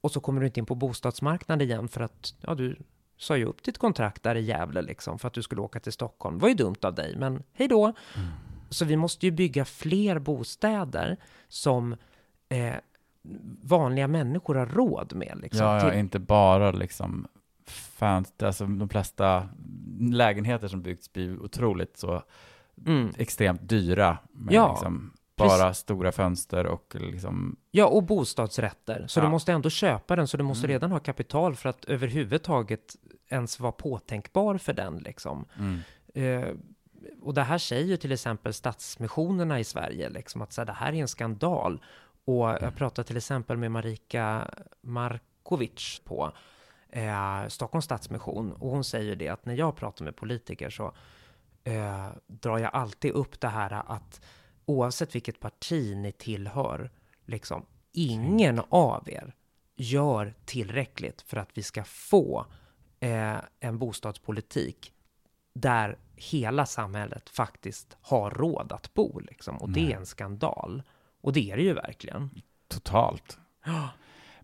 [0.00, 2.76] Och så kommer du inte in på bostadsmarknaden igen för att ja, du
[3.18, 5.92] sa ju upp ditt kontrakt där i Gävle liksom för att du skulle åka till
[5.92, 6.38] Stockholm.
[6.38, 7.92] Det var ju dumt av dig, men hej då.
[8.70, 11.16] Så vi måste ju bygga fler bostäder
[11.48, 11.96] som
[12.48, 12.74] eh,
[13.62, 15.38] vanliga människor har råd med.
[15.42, 17.26] Liksom, Ja, ja, till- inte bara liksom
[17.66, 19.48] fans, alltså de flesta
[20.00, 22.22] lägenheter som byggts blir otroligt så
[22.86, 23.12] mm.
[23.18, 24.18] extremt dyra.
[24.32, 29.04] Med Ja, liksom bara stora fönster och liksom, Ja, och bostadsrätter.
[29.06, 29.24] Så Ja.
[29.24, 30.74] du måste ändå köpa den, så du måste Mm.
[30.74, 32.96] redan ha kapital för att överhuvudtaget
[33.28, 34.96] ens vara påtänkbar för den.
[34.98, 35.44] Liksom.
[35.58, 35.80] mm,
[36.14, 36.54] Eh,
[37.22, 40.72] och det här säger ju till exempel stadsmissionerna i Sverige, liksom, att så här, det
[40.72, 41.84] här är en skandal.
[42.24, 42.64] Och Mm.
[42.64, 44.50] jag pratade till exempel med Marika
[44.80, 46.32] Markovic på
[46.88, 48.52] eh, Stockholms Stadsmission.
[48.52, 50.92] Och hon säger det att när jag pratar med politiker så
[51.64, 54.20] eh, drar jag alltid upp det här att
[54.66, 56.90] oavsett vilket parti ni tillhör,
[57.26, 59.34] liksom, ingen av er
[59.76, 62.46] gör tillräckligt för att vi ska få
[63.00, 64.92] eh, en bostadspolitik
[65.54, 69.20] där hela samhället faktiskt har råd att bo.
[69.20, 69.56] Liksom.
[69.56, 69.92] Och det Nej.
[69.92, 70.82] är en skandal.
[71.20, 72.30] Och det är det ju verkligen.
[72.68, 73.38] totalt.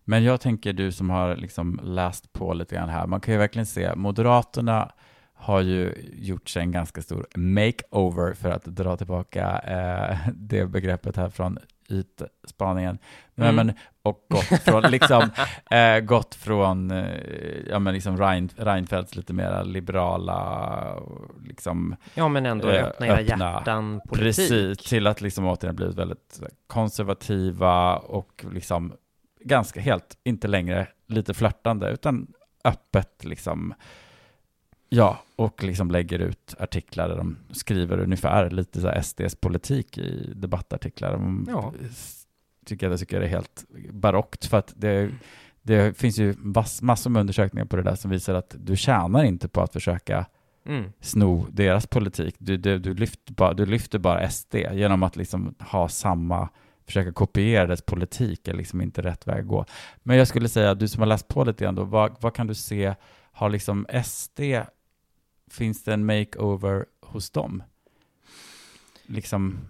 [0.03, 3.37] Men jag tänker du som har liksom läst på lite grann här, man kan ju
[3.37, 4.91] verkligen se, Moderaterna
[5.33, 11.17] har ju gjort sig en ganska stor makeover för att dra tillbaka eh, det begreppet
[11.17, 11.57] här från
[11.89, 12.97] ytspaningen.
[13.35, 13.67] Men, Mm.
[13.67, 15.29] men, och gått från, liksom,
[15.71, 17.19] eh, gått från eh,
[17.69, 20.99] ja, men liksom Rein, Reinfeldts lite mera liberala,
[21.47, 23.51] liksom, Ja, men ändå Eh, öppna era öppna.
[23.53, 24.25] hjärtan politik.
[24.49, 28.93] Precis, till att liksom återigen blivit väldigt konservativa och liksom
[29.39, 32.27] ganska helt, inte längre lite flörtande, utan
[32.63, 33.73] öppet liksom,
[34.95, 40.33] ja, och liksom lägger ut artiklar där de skriver ungefär lite så SDs politik i
[40.35, 41.11] debattartiklar.
[41.11, 41.73] De Ja.
[42.65, 45.09] tycker jag, tycker det är helt barockt, för att det,
[45.61, 49.23] det finns ju mass, massor med undersökningar på det där som visar att du tjänar
[49.23, 50.25] inte på att försöka
[50.67, 50.91] Mm.
[51.01, 52.35] sno deras politik.
[52.37, 56.49] Du, du, du, lyfter bara, du lyfter bara SD genom att liksom ha samma,
[56.85, 59.65] försöka kopiera dess politik är liksom inte rätt väg att gå.
[60.03, 62.47] Men jag skulle säga, du som har läst på lite grann då, vad, vad kan
[62.47, 62.93] du se,
[63.31, 64.39] har liksom SD,
[65.51, 67.63] finns det en makeover hos dem?
[69.05, 69.67] Liksom,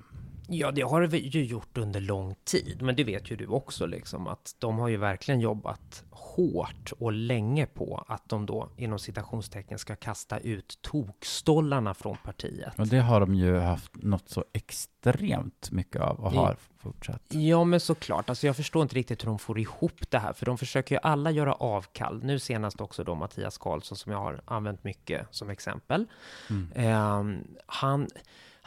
[0.47, 3.85] Ja, det har vi ju gjort under lång tid, men det vet ju du också
[3.85, 8.99] liksom att de har ju verkligen jobbat hårt och länge på att de då inom
[8.99, 12.79] citationstecken ska kasta ut tokstollarna från partiet.
[12.79, 17.21] och det har de ju haft något så extremt mycket av och har fortsatt.
[17.29, 18.29] Ja, men såklart.
[18.29, 20.99] Alltså jag förstår inte riktigt hur de får ihop det här, för de försöker ju
[21.03, 22.23] alla göra avkall.
[22.23, 26.05] Nu senast också då Mattias Karlsson som jag har använt mycket som exempel.
[26.49, 26.71] Mm.
[26.75, 28.07] Ehm, han,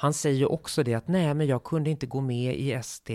[0.00, 3.10] han säger ju också det att nej, men jag kunde inte gå med i SD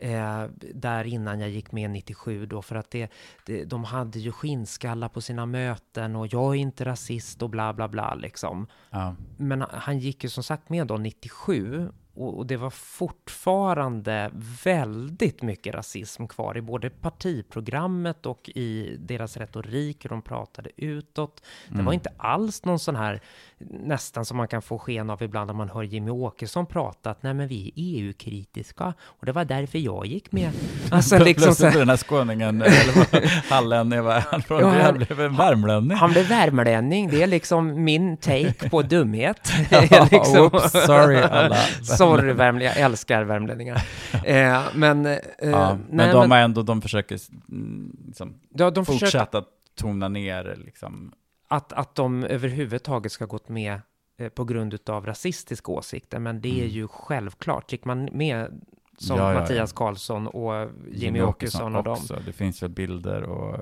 [0.00, 3.10] eh, där innan jag gick med 97 då, för att det,
[3.46, 7.72] det, de hade ju skinnskallar på sina möten och jag är inte rasist och bla
[7.72, 8.66] bla bla liksom.
[8.90, 9.14] Ja.
[9.36, 14.30] Men han gick ju som sagt med då 97 och, det var fortfarande
[14.64, 21.42] väldigt mycket rasism kvar i både partiprogrammet och i deras retorik, hur de pratade utåt.
[21.68, 21.84] Det Mm.
[21.86, 23.20] var inte alls någon sån här,
[23.60, 27.22] nästan som man kan få sken av ibland när man hör Jimmy Åkesson prata, att
[27.22, 30.50] nej men vi är EU-kritiska och det var därför jag gick med.
[30.90, 32.62] Alltså liksom så Plötsligt är den här skåningen,
[33.50, 35.96] eller vad han Ja, han- blev en värmlänning.
[35.96, 39.52] han blev värmlänning, det är liksom min take på dumhet.
[39.90, 40.36] Ja, liksom.
[40.44, 41.56] oops, sorry alla.
[41.82, 43.82] Sorry värmlänningar, jag älskar värmlänningar.
[44.24, 47.18] Eh, men, eh, Ja, men nej, de men ändå, de försöker
[47.50, 49.42] mm, liksom, ja, de försöker fortsätta
[49.80, 51.12] tona ner liksom.
[51.48, 53.80] Att, att de överhuvudtaget ska gått med
[54.18, 56.68] eh, på grund av rasistiska åsikter, men det är Mm.
[56.68, 57.72] ju självklart.
[57.72, 58.60] Gick man med
[58.98, 59.40] som Ja, ja.
[59.40, 61.92] Mattias Karlsson och Jimmy, Åkesson och dem.
[61.92, 62.22] också.
[62.26, 63.60] Det finns väl bilder och...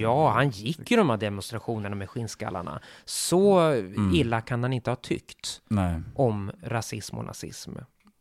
[0.00, 2.80] Ja, han gick ju de här demonstrationerna med skinnskallarna.
[3.04, 4.14] Så Mm.
[4.14, 6.00] illa kan han inte ha tyckt Nej.
[6.14, 7.70] om rasism och nazism.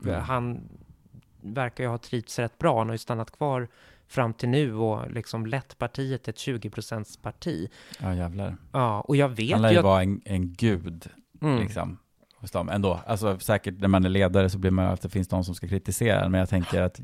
[0.06, 0.22] Mm.
[0.22, 0.70] Han
[1.44, 2.78] verkar ju ha trivts rätt bra.
[2.78, 3.68] Han har ju stannat kvar
[4.12, 6.72] fram till nu och liksom lett partiet till ett 20
[7.22, 7.70] parti.
[8.00, 8.58] Ja, jävlar.
[8.72, 9.84] Ja, och jag vet Han lär ju att...
[9.84, 11.10] vara en, en gud,
[11.42, 11.98] Mm, liksom,
[12.36, 13.00] hos dem ändå.
[13.06, 15.68] Alltså säkert när man är ledare så blir man att det finns de som ska
[15.68, 17.02] kritisera en, men jag tänker att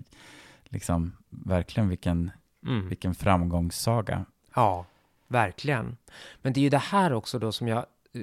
[0.64, 2.32] liksom, verkligen vilken,
[2.66, 2.88] mm.
[2.88, 4.26] vilken framgångssaga.
[4.56, 4.86] Ja,
[5.28, 5.98] verkligen.
[6.42, 8.22] Men det är ju det här också då som jag eh,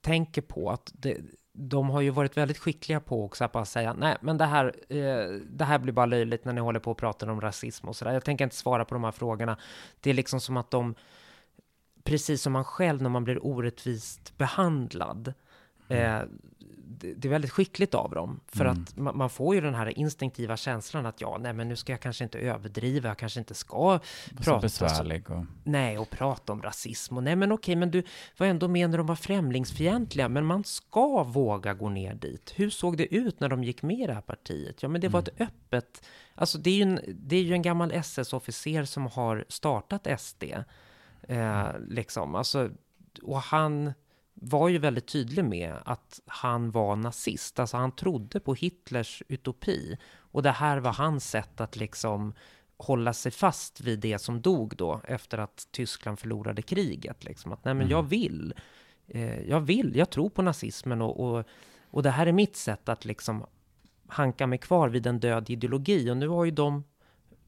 [0.00, 1.16] tänker på att det,
[1.58, 4.74] de har ju varit väldigt skickliga på också att bara säga nej, men det här,
[4.88, 7.96] eh, det här blir bara löjligt när ni håller på och pratar om rasism och
[7.96, 8.12] sådär.
[8.12, 9.56] Jag tänker inte svara på de här frågorna.
[10.00, 10.94] Det är liksom som att de,
[12.04, 15.34] precis som man själv när man blir orättvist behandlad,
[15.88, 16.20] eh,
[16.98, 18.40] det, det är väldigt skickligt av dem.
[18.46, 18.82] För Mm.
[18.82, 21.92] att man, man får ju den här instinktiva känslan att ja, nej, men nu ska
[21.92, 23.98] jag kanske inte överdriva, jag kanske inte ska
[24.30, 25.44] Så Prata besvärlig och...
[25.64, 28.02] Nej, och prata om rasism och nej, men okej, men du
[28.38, 32.52] var ändå med när de var främlingsfientliga, men man ska våga gå ner dit.
[32.56, 34.82] Hur såg det ut när de gick med i det här partiet?
[34.82, 37.62] Ja, men det var ett öppet, alltså det är ju en, det är ju en
[37.62, 40.44] gammal SS-officer som har startat SD,
[41.22, 42.70] eh, liksom, alltså,
[43.22, 43.92] och han
[44.40, 49.98] var ju väldigt tydlig med att han var nazist, alltså han trodde på Hitlers utopi,
[50.16, 52.34] och det här var hans sätt att liksom
[52.76, 57.24] hålla sig fast vid det som dog då efter att Tyskland förlorade kriget.
[57.24, 57.52] Liksom.
[57.52, 58.54] Att nej, men jag vill,
[59.06, 61.44] eh, jag vill, jag tror på nazismen och, och,
[61.90, 63.46] och det här är mitt sätt att liksom
[64.06, 66.10] hanka mig kvar vid en död ideologi.
[66.10, 66.84] Och nu har ju de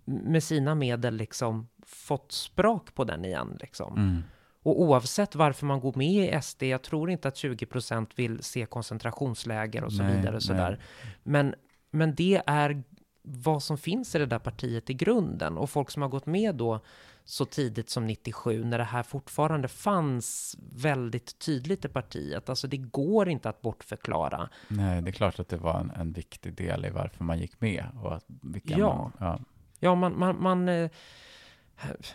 [0.05, 3.59] med sina medel liksom fått sprak på den igen.
[3.61, 3.97] Liksom.
[3.97, 4.23] Mm.
[4.69, 8.67] Och oavsett varför man går med i SD, jag tror inte att 20% vill se
[8.67, 10.37] koncentrationsläger och så Nej, vidare.
[10.37, 10.63] Och så nej.
[10.63, 10.79] där.
[11.23, 11.55] Men,
[11.91, 12.83] men det är
[13.23, 15.59] vad som finns i det där partiet i grunden.
[15.59, 16.81] Och folk som har gått med då
[17.25, 22.49] så tidigt som 97, när det här fortfarande fanns väldigt tydligt i partiet.
[22.49, 24.49] Alltså det går inte att bortförklara.
[24.69, 27.61] Nej, det är klart att det var en, en viktig del i varför man gick
[27.61, 28.95] med och att, vilka Ja.
[28.97, 29.39] man, ja.
[29.81, 30.91] Ja, man, man, man eh,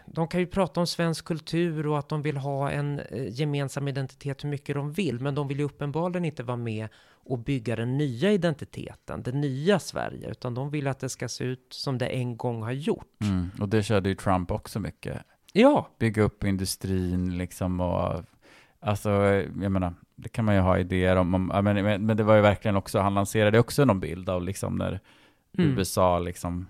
[0.05, 3.88] de kan ju prata om svensk kultur och att de vill ha en eh, gemensam
[3.88, 6.88] identitet hur mycket de vill, men de vill ju uppenbarligen inte vara med
[7.26, 11.43] och bygga den nya identiteten, det nya Sverige, utan de vill att det ska se
[11.43, 13.22] ut som det en gång har gjort.
[13.22, 13.51] Mm.
[13.59, 15.22] Och det körde ju Trump också mycket.
[15.53, 18.24] Ja, Bygga upp industrin liksom och
[18.80, 19.09] alltså,
[19.61, 22.41] jag menar, det kan man ju ha idéer om, om men, men det var ju
[22.41, 24.99] verkligen också, han lanserade också någon bild av liksom när
[25.57, 25.78] Mm.
[25.78, 26.68] USA liksom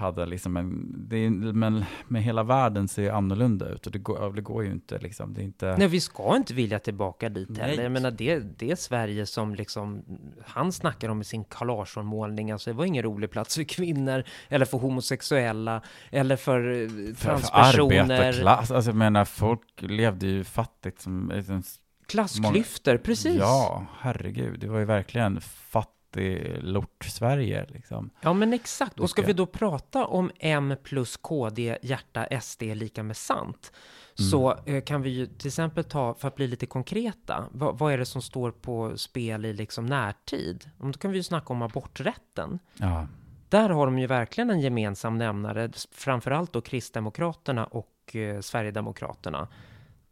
[0.00, 4.32] hade liksom en, det men med hela världen ser ju annorlunda ut och det går,
[4.32, 7.48] det går ju inte liksom, det är inte, nej, vi ska inte vilja tillbaka dit
[7.48, 7.60] Nej.
[7.60, 7.82] heller.
[7.82, 10.04] Jag menar, det, det är Sverige som liksom,
[10.46, 14.24] han snackar om i sin Carl målning alltså det var ingen rolig plats för kvinnor,
[14.48, 18.02] eller för homosexuella, eller för eh, för, för transpersoner.
[18.02, 21.62] arbetarklass, alltså jag menar folk levde ju fattigt som, som
[22.10, 23.36] Klassklyftor, precis.
[23.38, 24.60] Ja, herregud.
[24.60, 25.40] Det var ju verkligen
[26.14, 28.10] fattiglort-Sverige liksom.
[28.20, 29.00] Ja, men exakt.
[29.00, 33.72] Och ska vi då prata om M plus KD, hjärta, SD lika med sant,
[34.18, 34.30] Mm.
[34.30, 37.92] så eh, kan vi ju till exempel ta, för att bli lite konkreta, vad, vad
[37.92, 40.70] är det som står på spel i liksom närtid?
[40.78, 42.58] Då kan vi ju snacka om aborträtten.
[42.76, 43.06] Ja.
[43.48, 49.48] Där har de ju verkligen en gemensam nämnare, framförallt då Kristdemokraterna och eh, Sverigedemokraterna.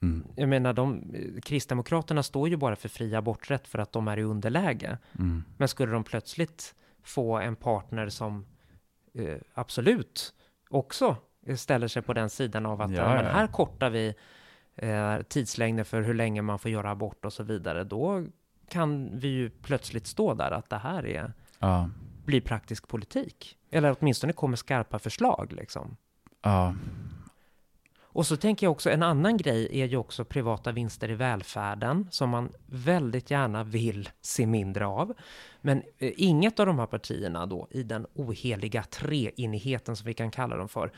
[0.03, 0.27] Mm.
[0.37, 4.17] Jag menar, de, eh, Kristdemokraterna står ju bara för fri aborträtt för att de är
[4.19, 4.99] i underläge.
[5.19, 5.45] Mm.
[5.57, 8.47] Men skulle de plötsligt få en partner som
[9.15, 10.35] eh, absolut
[10.71, 11.17] också
[11.57, 14.15] ställer sig på den sidan av att Ja, ja, här kortar vi
[14.77, 18.25] eh, tidslängder för hur länge man får göra abort och så vidare, då
[18.69, 21.91] kan vi ju plötsligt stå där att det här är, Ja.
[22.25, 23.57] blir praktisk politik.
[23.71, 25.97] Eller åtminstone kommer skarpa förslag liksom.
[26.43, 26.75] Ja.
[28.13, 32.09] Och så tänker jag också, en annan grej är ju också privata vinster i välfärden
[32.11, 35.15] som man väldigt gärna vill se mindre av.
[35.61, 40.31] Men eh, inget av de här partierna då i den oheliga treenigheten som vi kan
[40.31, 40.93] kalla dem för,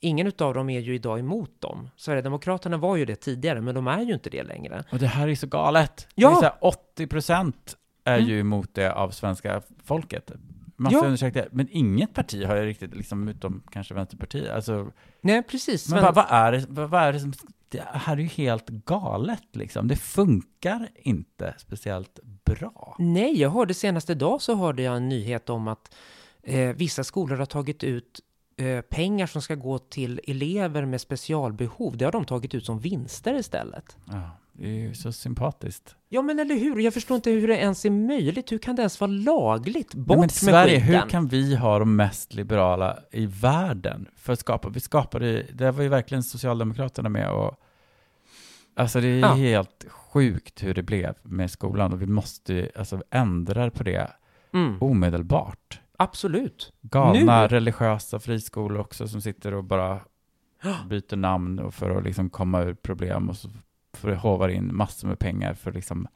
[0.00, 1.90] ingen av dem är ju idag emot dem.
[1.96, 4.84] Sverigedemokraterna var ju det tidigare, men de är ju inte det längre.
[4.92, 6.08] Och det här är så galet.
[6.14, 6.28] Ja.
[6.28, 8.28] Det är så här 80 procent är Mm.
[8.28, 10.30] ju emot det av svenska folket.
[10.76, 11.04] Massa Ja.
[11.04, 11.48] undersökningar.
[11.52, 14.50] Men inget parti har ju riktigt, liksom, utom kanske Vänsterpartiet.
[14.50, 15.90] Alltså, Nej, precis.
[15.90, 17.32] men vad, vad, är det, vad, vad är det som...
[17.68, 19.88] Det här är ju helt galet liksom.
[19.88, 22.96] Det funkar inte speciellt bra.
[22.98, 25.94] Nej, jag hörde senaste idag så hörde jag en nyhet om att
[26.42, 28.20] eh, vissa skolor har tagit ut
[28.56, 31.96] eh, pengar som ska gå till elever med specialbehov.
[31.96, 33.96] Det har de tagit ut som vinster istället.
[34.06, 35.96] Ja, det är ju så sympatiskt.
[36.08, 36.80] Ja, men eller hur?
[36.80, 38.52] Jag förstår inte hur det ens är möjligt.
[38.52, 39.94] Hur kan det ens vara lagligt?
[39.94, 40.94] Bort Nej, men med Sverige, skiten.
[41.02, 44.08] hur kan vi ha de mest liberala i världen?
[44.16, 47.60] För att skapa, vi skapade, det var ju verkligen Socialdemokraterna med och
[48.76, 49.32] Alltså det är Ja.
[49.34, 54.10] helt sjukt hur det blev med skolan och vi måste ju alltså ändra på det
[54.52, 55.80] Mm, omedelbart.
[55.96, 56.72] absolut.
[56.80, 57.48] Galna Nu?
[57.48, 60.00] religiösa friskolor också som sitter och bara
[60.88, 63.48] byter namn och för att liksom komma ur problem och så
[64.04, 66.08] får det hovar in massor med pengar för att liksom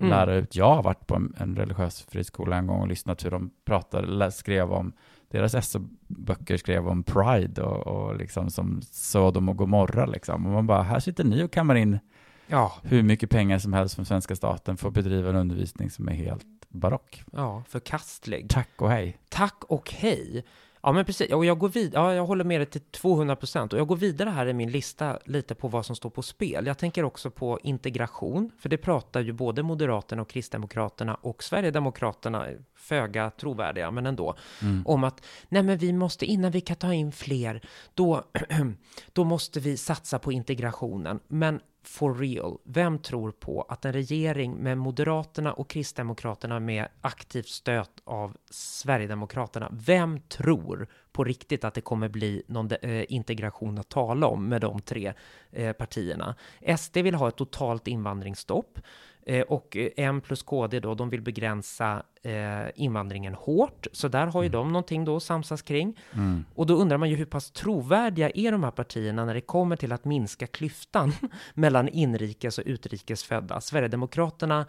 [0.00, 0.10] Mm.
[0.10, 0.56] lära ut.
[0.56, 4.32] Jag har varit på en, en religiös friskola en gång och lyssnat hur de pratade,
[4.32, 4.92] skrev om,
[5.28, 10.46] deras SO-böcker skrev om Pride och, och liksom som Sodom och Gomorra liksom.
[10.46, 11.98] Och man bara, här sitter ni och kammar in
[12.46, 16.08] Ja, hur mycket pengar som helst från svenska staten för att bedriva en undervisning som
[16.08, 17.24] är helt barock.
[17.32, 18.46] ja, förkastlig.
[18.50, 19.18] Tack och hej.
[19.28, 20.44] Tack och hej.
[20.82, 21.32] Ja, men precis.
[21.32, 23.72] Och jag går vid- ja, jag håller med dig till 200 procent.
[23.72, 26.66] Och jag går vidare här i min lista lite på vad som står på spel.
[26.66, 32.46] Jag tänker också på integration, för det pratar ju både Moderaterna och Kristdemokraterna och Sverigedemokraterna,
[32.76, 34.82] föga trovärdiga, men ändå, Mm.
[34.86, 37.60] om att nej, men vi måste, innan vi kan ta in fler,
[37.94, 38.24] då,
[39.12, 41.20] då måste vi satsa på integrationen.
[41.28, 47.48] Men for real, vem tror på att en regering med Moderaterna och Kristdemokraterna med aktivt
[47.48, 53.88] stöd av Sverigedemokraterna, vem tror på riktigt att det kommer bli någon eh, integration att
[53.88, 55.12] tala om med de tre
[55.50, 56.34] eh, partierna?
[56.78, 58.78] SD vill ha ett totalt invandringsstopp.
[59.26, 63.86] Eh, och eh, M plus KD då, de vill begränsa eh, invandringen hårt.
[63.92, 66.00] Så där har ju de någonting då att samsas kring.
[66.12, 66.44] Mm.
[66.54, 69.76] Och då undrar man ju hur pass trovärdiga är de här partierna när det kommer
[69.76, 71.12] till att minska klyftan
[71.54, 73.60] mellan inrikes och utrikes födda.
[73.60, 74.66] Sverigedemokraterna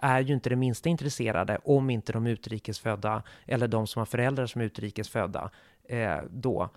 [0.00, 4.46] är ju inte det minsta intresserade om inte de utrikesfödda eller de som har föräldrar
[4.46, 5.50] som är utrikesfödda
[5.88, 6.70] eh, då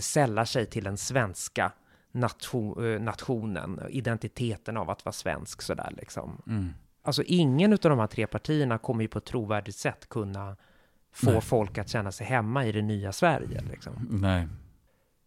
[0.00, 1.72] sällar sig till den svenska
[2.14, 6.42] nation, eh, nationen, identiteten av att vara svensk sådär liksom.
[6.46, 6.70] Mm.
[7.02, 10.56] Alltså ingen av de här tre partierna kommer ju på ett trovärdigt sätt kunna
[11.12, 11.40] få Nej.
[11.40, 13.62] folk att känna sig hemma i det nya Sverige.
[13.70, 14.08] Liksom.
[14.10, 14.48] Nej.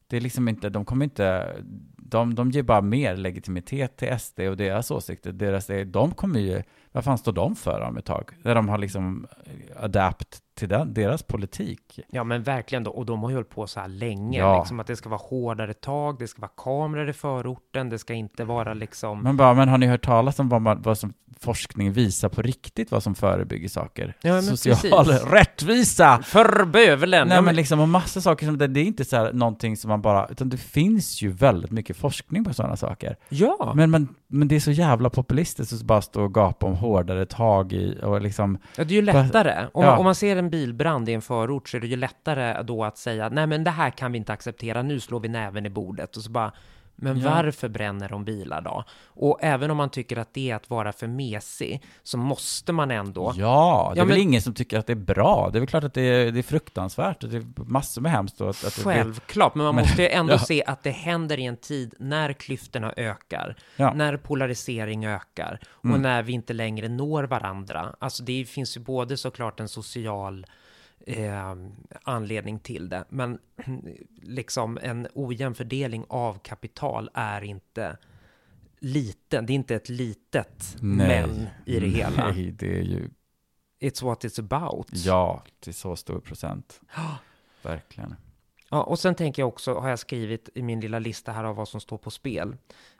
[0.09, 1.55] Det är liksom inte, de kommer inte,
[1.97, 5.31] de, de ger bara mer legitimitet till SD och deras åsikter.
[5.31, 8.29] Deras, de kommer ju, vad fan står de för om ett tag?
[8.43, 9.27] När de har liksom
[9.79, 11.99] adapt till den, deras politik.
[12.09, 14.59] Ja men verkligen då, och de har ju hållit på så här länge, Ja.
[14.59, 18.13] liksom att det ska vara hårdare tag, det ska vara kameror i förorten, det ska
[18.13, 19.23] inte vara liksom...
[19.23, 22.41] Men bara, men har ni hört talas om vad, man, vad som forskning visar på
[22.41, 24.13] riktigt, vad som förebygger saker?
[24.21, 25.23] Ja, Social precis.
[25.31, 26.19] rättvisa!
[26.23, 27.27] För bövelen!
[27.27, 29.89] Nej men liksom, och massa saker som det, det är inte så här någonting som
[29.89, 33.15] man bara, utan det finns ju väldigt mycket forskning på sådana saker.
[33.29, 33.73] ja.
[33.75, 37.25] Men, men, men det är så jävla populistiskt att bara stå och gapa om hårdare
[37.25, 39.67] tag i och liksom, Ja, det är ju lättare.
[39.73, 39.89] Om, Ja.
[39.89, 42.83] man, om man ser en bilbrand i en förort så är det ju lättare då
[42.83, 45.69] att säga nej men det här kan vi inte acceptera, nu slår vi näven i
[45.69, 46.51] bordet och så bara
[46.99, 47.29] Men Ja.
[47.29, 48.83] varför bränner de bilar då?
[49.05, 52.91] Och även om man tycker att det är att vara för mesig, så måste man
[52.91, 53.33] ändå...
[53.35, 55.49] Ja, det är Ja, väl men- ingen som tycker att det är bra.
[55.51, 58.11] Det är väl klart att det är, det är fruktansvärt och det är massor med
[58.11, 58.41] hemskt.
[58.41, 60.39] Och att, att blir- Självklart, men man Men- måste ju ändå ja.
[60.39, 66.01] se att det händer i en tid när klyftorna ökar, när polarisering ökar och Mm.
[66.01, 67.95] när vi inte längre når varandra.
[67.99, 70.45] Alltså det finns ju både såklart en social
[71.07, 71.55] eh,
[72.03, 73.39] anledning till det, men
[74.21, 77.97] liksom en ojämn fördelning av kapital är inte
[78.79, 79.45] liten.
[79.45, 82.29] Det är inte ett litet men i det hela.
[82.29, 83.09] Nej, det är ju,
[83.79, 84.87] It's what it's about.
[84.91, 86.81] ja, till så stor procent.
[87.61, 88.15] Verkligen.
[88.69, 91.55] Ja, och sen tänker jag också, har jag skrivit i min lilla lista här av
[91.55, 92.55] vad som står på spel.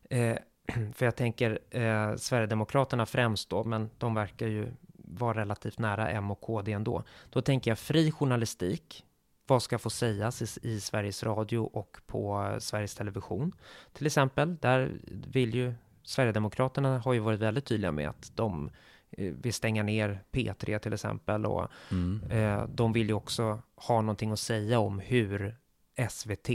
[0.10, 0.38] Eh,
[0.94, 4.72] för jag tänker eh, Sverigedemokraterna främst då, men de verkar ju
[5.08, 7.04] vara relativt nära M och KD ändå.
[7.30, 9.04] Då tänker jag fri journalistik.
[9.48, 13.52] Vad ska få sägas i, i Sveriges Radio och på Sveriges Television?
[13.94, 14.92] Till exempel, där
[15.28, 18.70] vill ju Sverigedemokraterna har ju varit väldigt tydliga med att de
[19.12, 22.22] eh, vill stänga ner P3 till exempel och Mm.
[22.30, 25.56] Eh, de vill ju också ha någonting att säga om hur
[26.10, 26.50] SVT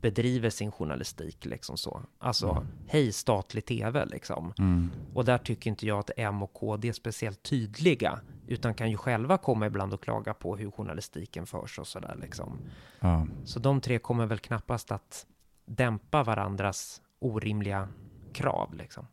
[0.00, 2.02] bedriver sin journalistik, liksom så.
[2.18, 4.54] Alltså, hej statlig tv, liksom.
[4.58, 4.90] Mm.
[5.14, 8.96] Och där tycker inte jag att M och KD är speciellt tydliga, utan kan ju
[8.96, 12.58] själva komma ibland och klaga på hur journalistiken förs och sådär, liksom.
[13.00, 13.26] Ja.
[13.44, 15.26] Så de tre kommer väl knappast att
[15.66, 17.88] dämpa varandras orimliga
[18.32, 19.06] krav, liksom.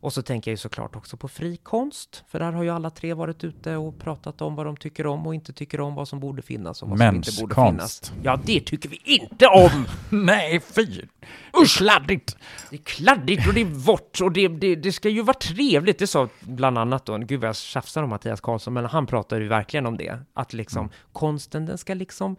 [0.00, 2.90] Och så tänker jag ju såklart också på fri konst, för där har ju alla
[2.90, 6.08] tre varit ute och pratat om vad de tycker om och inte tycker om, vad
[6.08, 8.06] som borde finnas och vad som inte borde Menskonst.
[8.08, 8.24] finnas.
[8.24, 9.86] Ja, det tycker vi inte om!
[10.26, 11.02] Nej, fy!
[11.62, 12.36] Usch, kladdigt!
[12.70, 15.98] Det är kladdigt och det är vårt och det, det, det ska ju vara trevligt.
[15.98, 19.40] Det sa bland annat då, gud vad jag tjafsar om Mattias Karlsson, men han pratar
[19.40, 20.18] ju verkligen om det.
[20.34, 22.36] Att liksom konsten, den ska liksom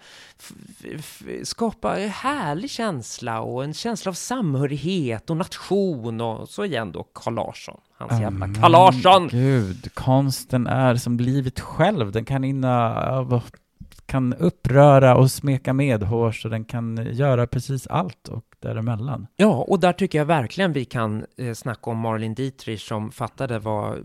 [1.43, 7.03] skapa en härlig känsla och en känsla av samhörighet och nation och så igen då
[7.03, 7.81] Carl Larsson.
[7.97, 9.27] Hans jävla Mm, Carl Larsson!
[9.27, 12.11] Gud, konsten är som livet själv.
[12.11, 13.41] Den kan inna,
[14.05, 19.27] kan uppröra och smeka medhårs och den kan göra precis allt och däremellan.
[19.35, 23.59] Ja, och där tycker jag verkligen vi kan eh, snacka om Marlene Dietrich som fattade
[23.59, 23.99] vad eh,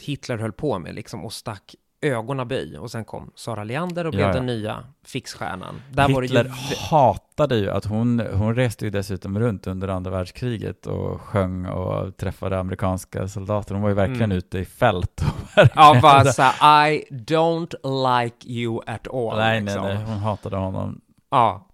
[0.00, 4.22] Hitler höll på med liksom och stack ögonen och sen kom Sara Leander och blev
[4.22, 4.34] Ja, ja.
[4.34, 5.82] den nya fixstjärnan.
[5.92, 6.50] Där Hitler ju...
[6.90, 12.16] hatade ju att hon, hon reste ju dessutom runt under andra världskriget och sjöng och
[12.16, 13.74] träffade amerikanska soldater.
[13.74, 14.38] Hon var ju verkligen Mm.
[14.38, 15.22] ute i fält.
[15.74, 17.74] Ja, bara så här, I don't
[18.20, 19.36] like you at all.
[19.38, 19.82] nej, nej, liksom.
[19.82, 21.68] nej, hon hatade honom Ja,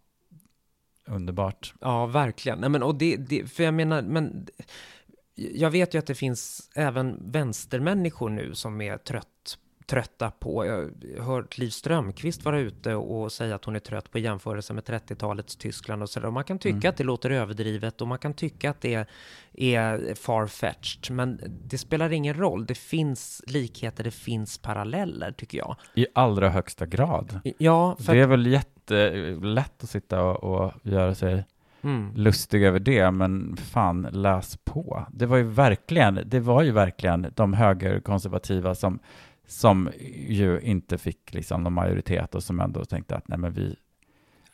[1.09, 1.75] underbart.
[1.81, 2.59] Ja, verkligen.
[2.59, 4.47] Nej, men, och det, det, för jag menar, men
[5.35, 10.91] jag vet ju att det finns även vänstermänniskor nu som är trött, trötta på, jag
[11.18, 14.85] har hört Liv Strömquist vara ute och säga att hon är trött på jämförelse med
[14.85, 16.30] 30-talets Tyskland och sådär.
[16.30, 16.89] Man kan tycka Mm.
[16.91, 19.07] att det låter överdrivet och man kan tycka att det
[19.53, 22.66] är far-fetched, men det spelar ingen roll.
[22.66, 25.76] Det finns likheter, det finns paralleller, tycker jag.
[25.95, 27.41] I allra högsta grad.
[27.59, 31.45] Ja, för Det är väl jättelätt att sitta och, och göra sig
[31.82, 32.12] mm.
[32.14, 35.07] lustig över det, men fan, läs på.
[35.11, 38.99] Det var ju verkligen, det var ju verkligen de högerkonservativa som,
[39.47, 39.91] som
[40.29, 43.77] ju inte fick liksom någon majoritet och som ändå tänkte att nej men vi,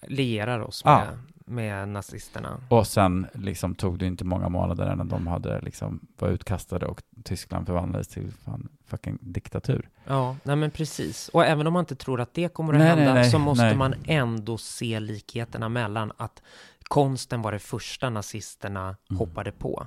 [0.06, 1.04] lierar oss Ja.
[1.04, 2.60] med, med nazisterna.
[2.68, 7.02] och sen liksom tog det inte många månader innan de hade liksom var utkastade och
[7.24, 9.88] Tyskland förvandlades till fan fucking diktatur.
[10.06, 11.28] Ja, nej men precis.
[11.28, 13.38] Och även om man inte tror att det kommer att Nej, hända nej, nej, så
[13.38, 16.42] måste man ändå se likheterna mellan att
[16.88, 19.18] konsten var det första nazisterna Mm.
[19.18, 19.86] hoppade på.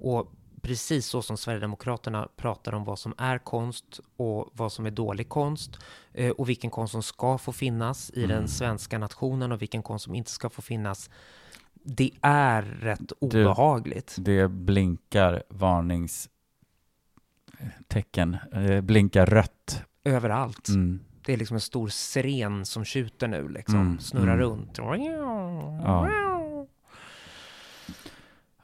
[0.00, 0.32] Och
[0.64, 5.28] precis så som Sverigedemokraterna pratar om vad som är konst och vad som är dålig
[5.28, 5.78] konst
[6.12, 8.36] eh, och vilken konst som ska få finnas i Mm.
[8.36, 11.10] den svenska nationen och vilken konst som inte ska få finnas.
[11.86, 14.16] Det är rätt Du- obehagligt.
[14.18, 19.82] Det blinkar varningstecken, eh, blinkar rött.
[20.04, 20.68] Överallt.
[20.68, 21.00] Mm.
[21.26, 23.74] Det är liksom en stor siren som tjuter nu, liksom.
[23.80, 24.38] Mm, Snurrar mm.
[24.38, 24.78] runt.
[24.78, 24.96] Ja.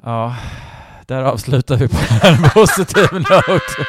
[0.02, 0.36] Ja,
[1.10, 3.86] där avslutar vi på en positiv note.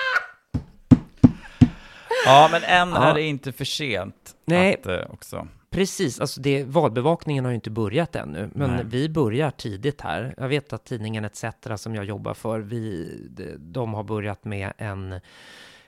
[2.26, 3.10] Ja, men än Ja.
[3.10, 4.36] är det inte för sent.
[4.46, 4.78] Nej.
[4.80, 5.48] Att, eh, också.
[5.70, 8.86] Precis, alltså det, valbevakningen har ju inte börjat ännu, men Nej.
[8.86, 10.34] vi börjar tidigt här.
[10.38, 11.46] Jag vet att tidningen ETC
[11.76, 13.18] som jag jobbar för, vi,
[13.60, 15.20] de, har börjat med en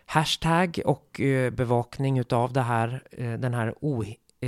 [0.06, 3.76] hashtag och eh, bevakning utav det här, eh, den här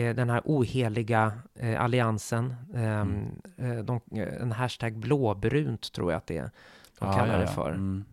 [0.04, 2.56] den här oheliga eh, alliansen.
[2.76, 3.28] Ehm,
[3.58, 6.52] eh, de, eh, en hashtag blåbrunt tror jag att det är.
[7.00, 7.52] De Ja, kallar ja, det ja.
[7.52, 7.70] för.
[7.70, 8.06] Mm.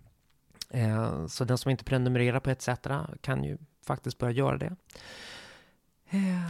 [0.71, 2.69] Eh, Så den som inte prenumererar på ETC
[3.21, 4.77] kan ju faktiskt börja göra det.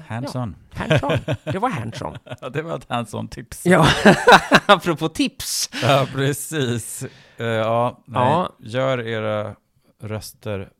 [0.08, 0.56] Hands-on.
[0.72, 1.18] Hands-on.
[1.44, 2.18] Det var hands-on.
[2.40, 3.66] Ja, det var ett hands-on-tips.
[3.66, 3.86] Ja,
[4.66, 5.70] apropå tips.
[5.82, 7.04] Ja, precis.
[7.36, 8.22] Eh, ja, nej.
[8.22, 8.52] Ja.
[8.58, 9.56] Gör era
[10.00, 10.70] röster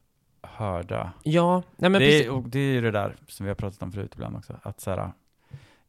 [0.43, 1.13] hörda.
[1.23, 3.83] Ja, nej men det, är, och det är ju det där som vi har pratat
[3.83, 5.13] om förut ibland också, att så här,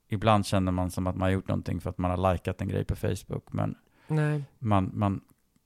[0.09, 2.67] ibland känner man som att man har gjort någonting för att man har likat en
[2.67, 3.75] grej på Facebook, men
[4.07, 4.43] Nej.
[4.59, 5.21] man, man,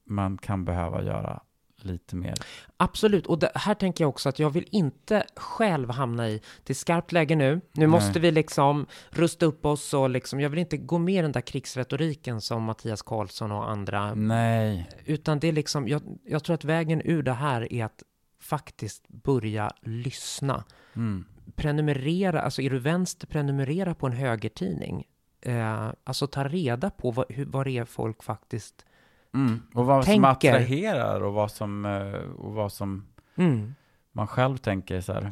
[0.05, 1.41] man kan behöva göra
[1.81, 2.34] lite mer.
[2.77, 6.73] Absolut, och det, här tänker jag också att jag vill inte själv hamna i, det
[6.73, 10.59] är skarpt läge nu, nu måste vi liksom rusta upp oss och liksom, jag vill
[10.59, 15.47] inte gå med i den där krigsretoriken som Mattias Karlsson och andra, Nej, utan det
[15.47, 18.03] är liksom, jag, jag tror att vägen ur det här är att
[18.49, 20.64] faktiskt börja lyssna.
[20.95, 21.26] mm.
[21.56, 25.03] Prenumerera, alltså är du vänster, prenumerera på en högertidning.
[25.41, 28.86] Eh, alltså ta reda på vad, hur, vad det är folk faktiskt...
[29.34, 29.61] Mm.
[29.74, 30.30] och vad som Tänker.
[30.30, 33.06] attraherar och vad som, eh, och vad som
[33.36, 33.76] Mm.
[34.11, 35.32] man själv tänker så här,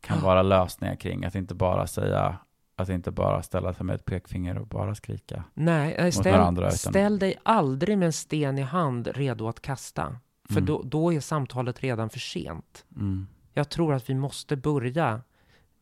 [0.00, 2.38] kan vara lösningar kring, att inte bara säga,
[2.76, 5.44] att inte bara ställa sig med ett pekfinger och bara skrika.
[5.54, 9.60] Nej, eh, ställ, varandra, utan- ställ dig aldrig med en sten i hand redo att
[9.62, 10.16] kasta.
[10.48, 10.64] För Mm.
[10.66, 12.84] då, då är samtalet redan för sent.
[12.96, 13.26] Mm.
[13.52, 15.20] Jag tror att vi måste börja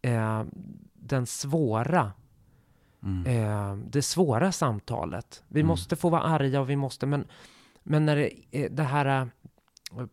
[0.02, 0.44] eh,
[0.94, 2.12] den svåra,
[3.02, 3.26] Mm.
[3.26, 5.42] eh, det svåra samtalet.
[5.48, 5.68] Vi Mm.
[5.68, 7.24] måste få vara arga och vi måste, men,
[7.82, 9.26] men när det, eh, det här eh,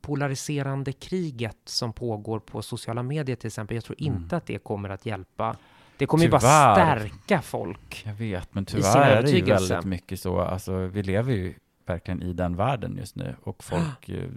[0.02, 4.14] polariserande kriget som pågår på sociala medier till exempel, jag tror Mm.
[4.14, 5.56] inte att det kommer att hjälpa.
[5.98, 7.00] Det kommer ju bara Tyvärr.
[7.00, 8.04] stärka folk.
[8.06, 11.54] Jag vet, men tyvärr är det ju väldigt mycket så, alltså vi lever ju
[11.90, 14.30] verkligen i den världen just nu och folk, eh,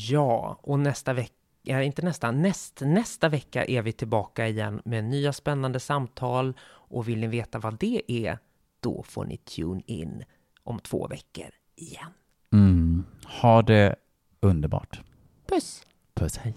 [0.09, 1.33] Ja, och nästa vecka,
[1.63, 6.55] ja, inte nästa, näst, nästa vecka är vi tillbaka igen med nya spännande samtal.
[6.65, 8.39] Och vill ni veta vad det är,
[8.81, 10.25] då får ni tune in
[10.65, 12.11] om två veckor igen.
[12.53, 13.05] Mm.
[13.43, 13.95] Ha det
[14.43, 15.01] underbart.
[15.47, 15.85] Puss!
[16.15, 16.55] Puss, hej.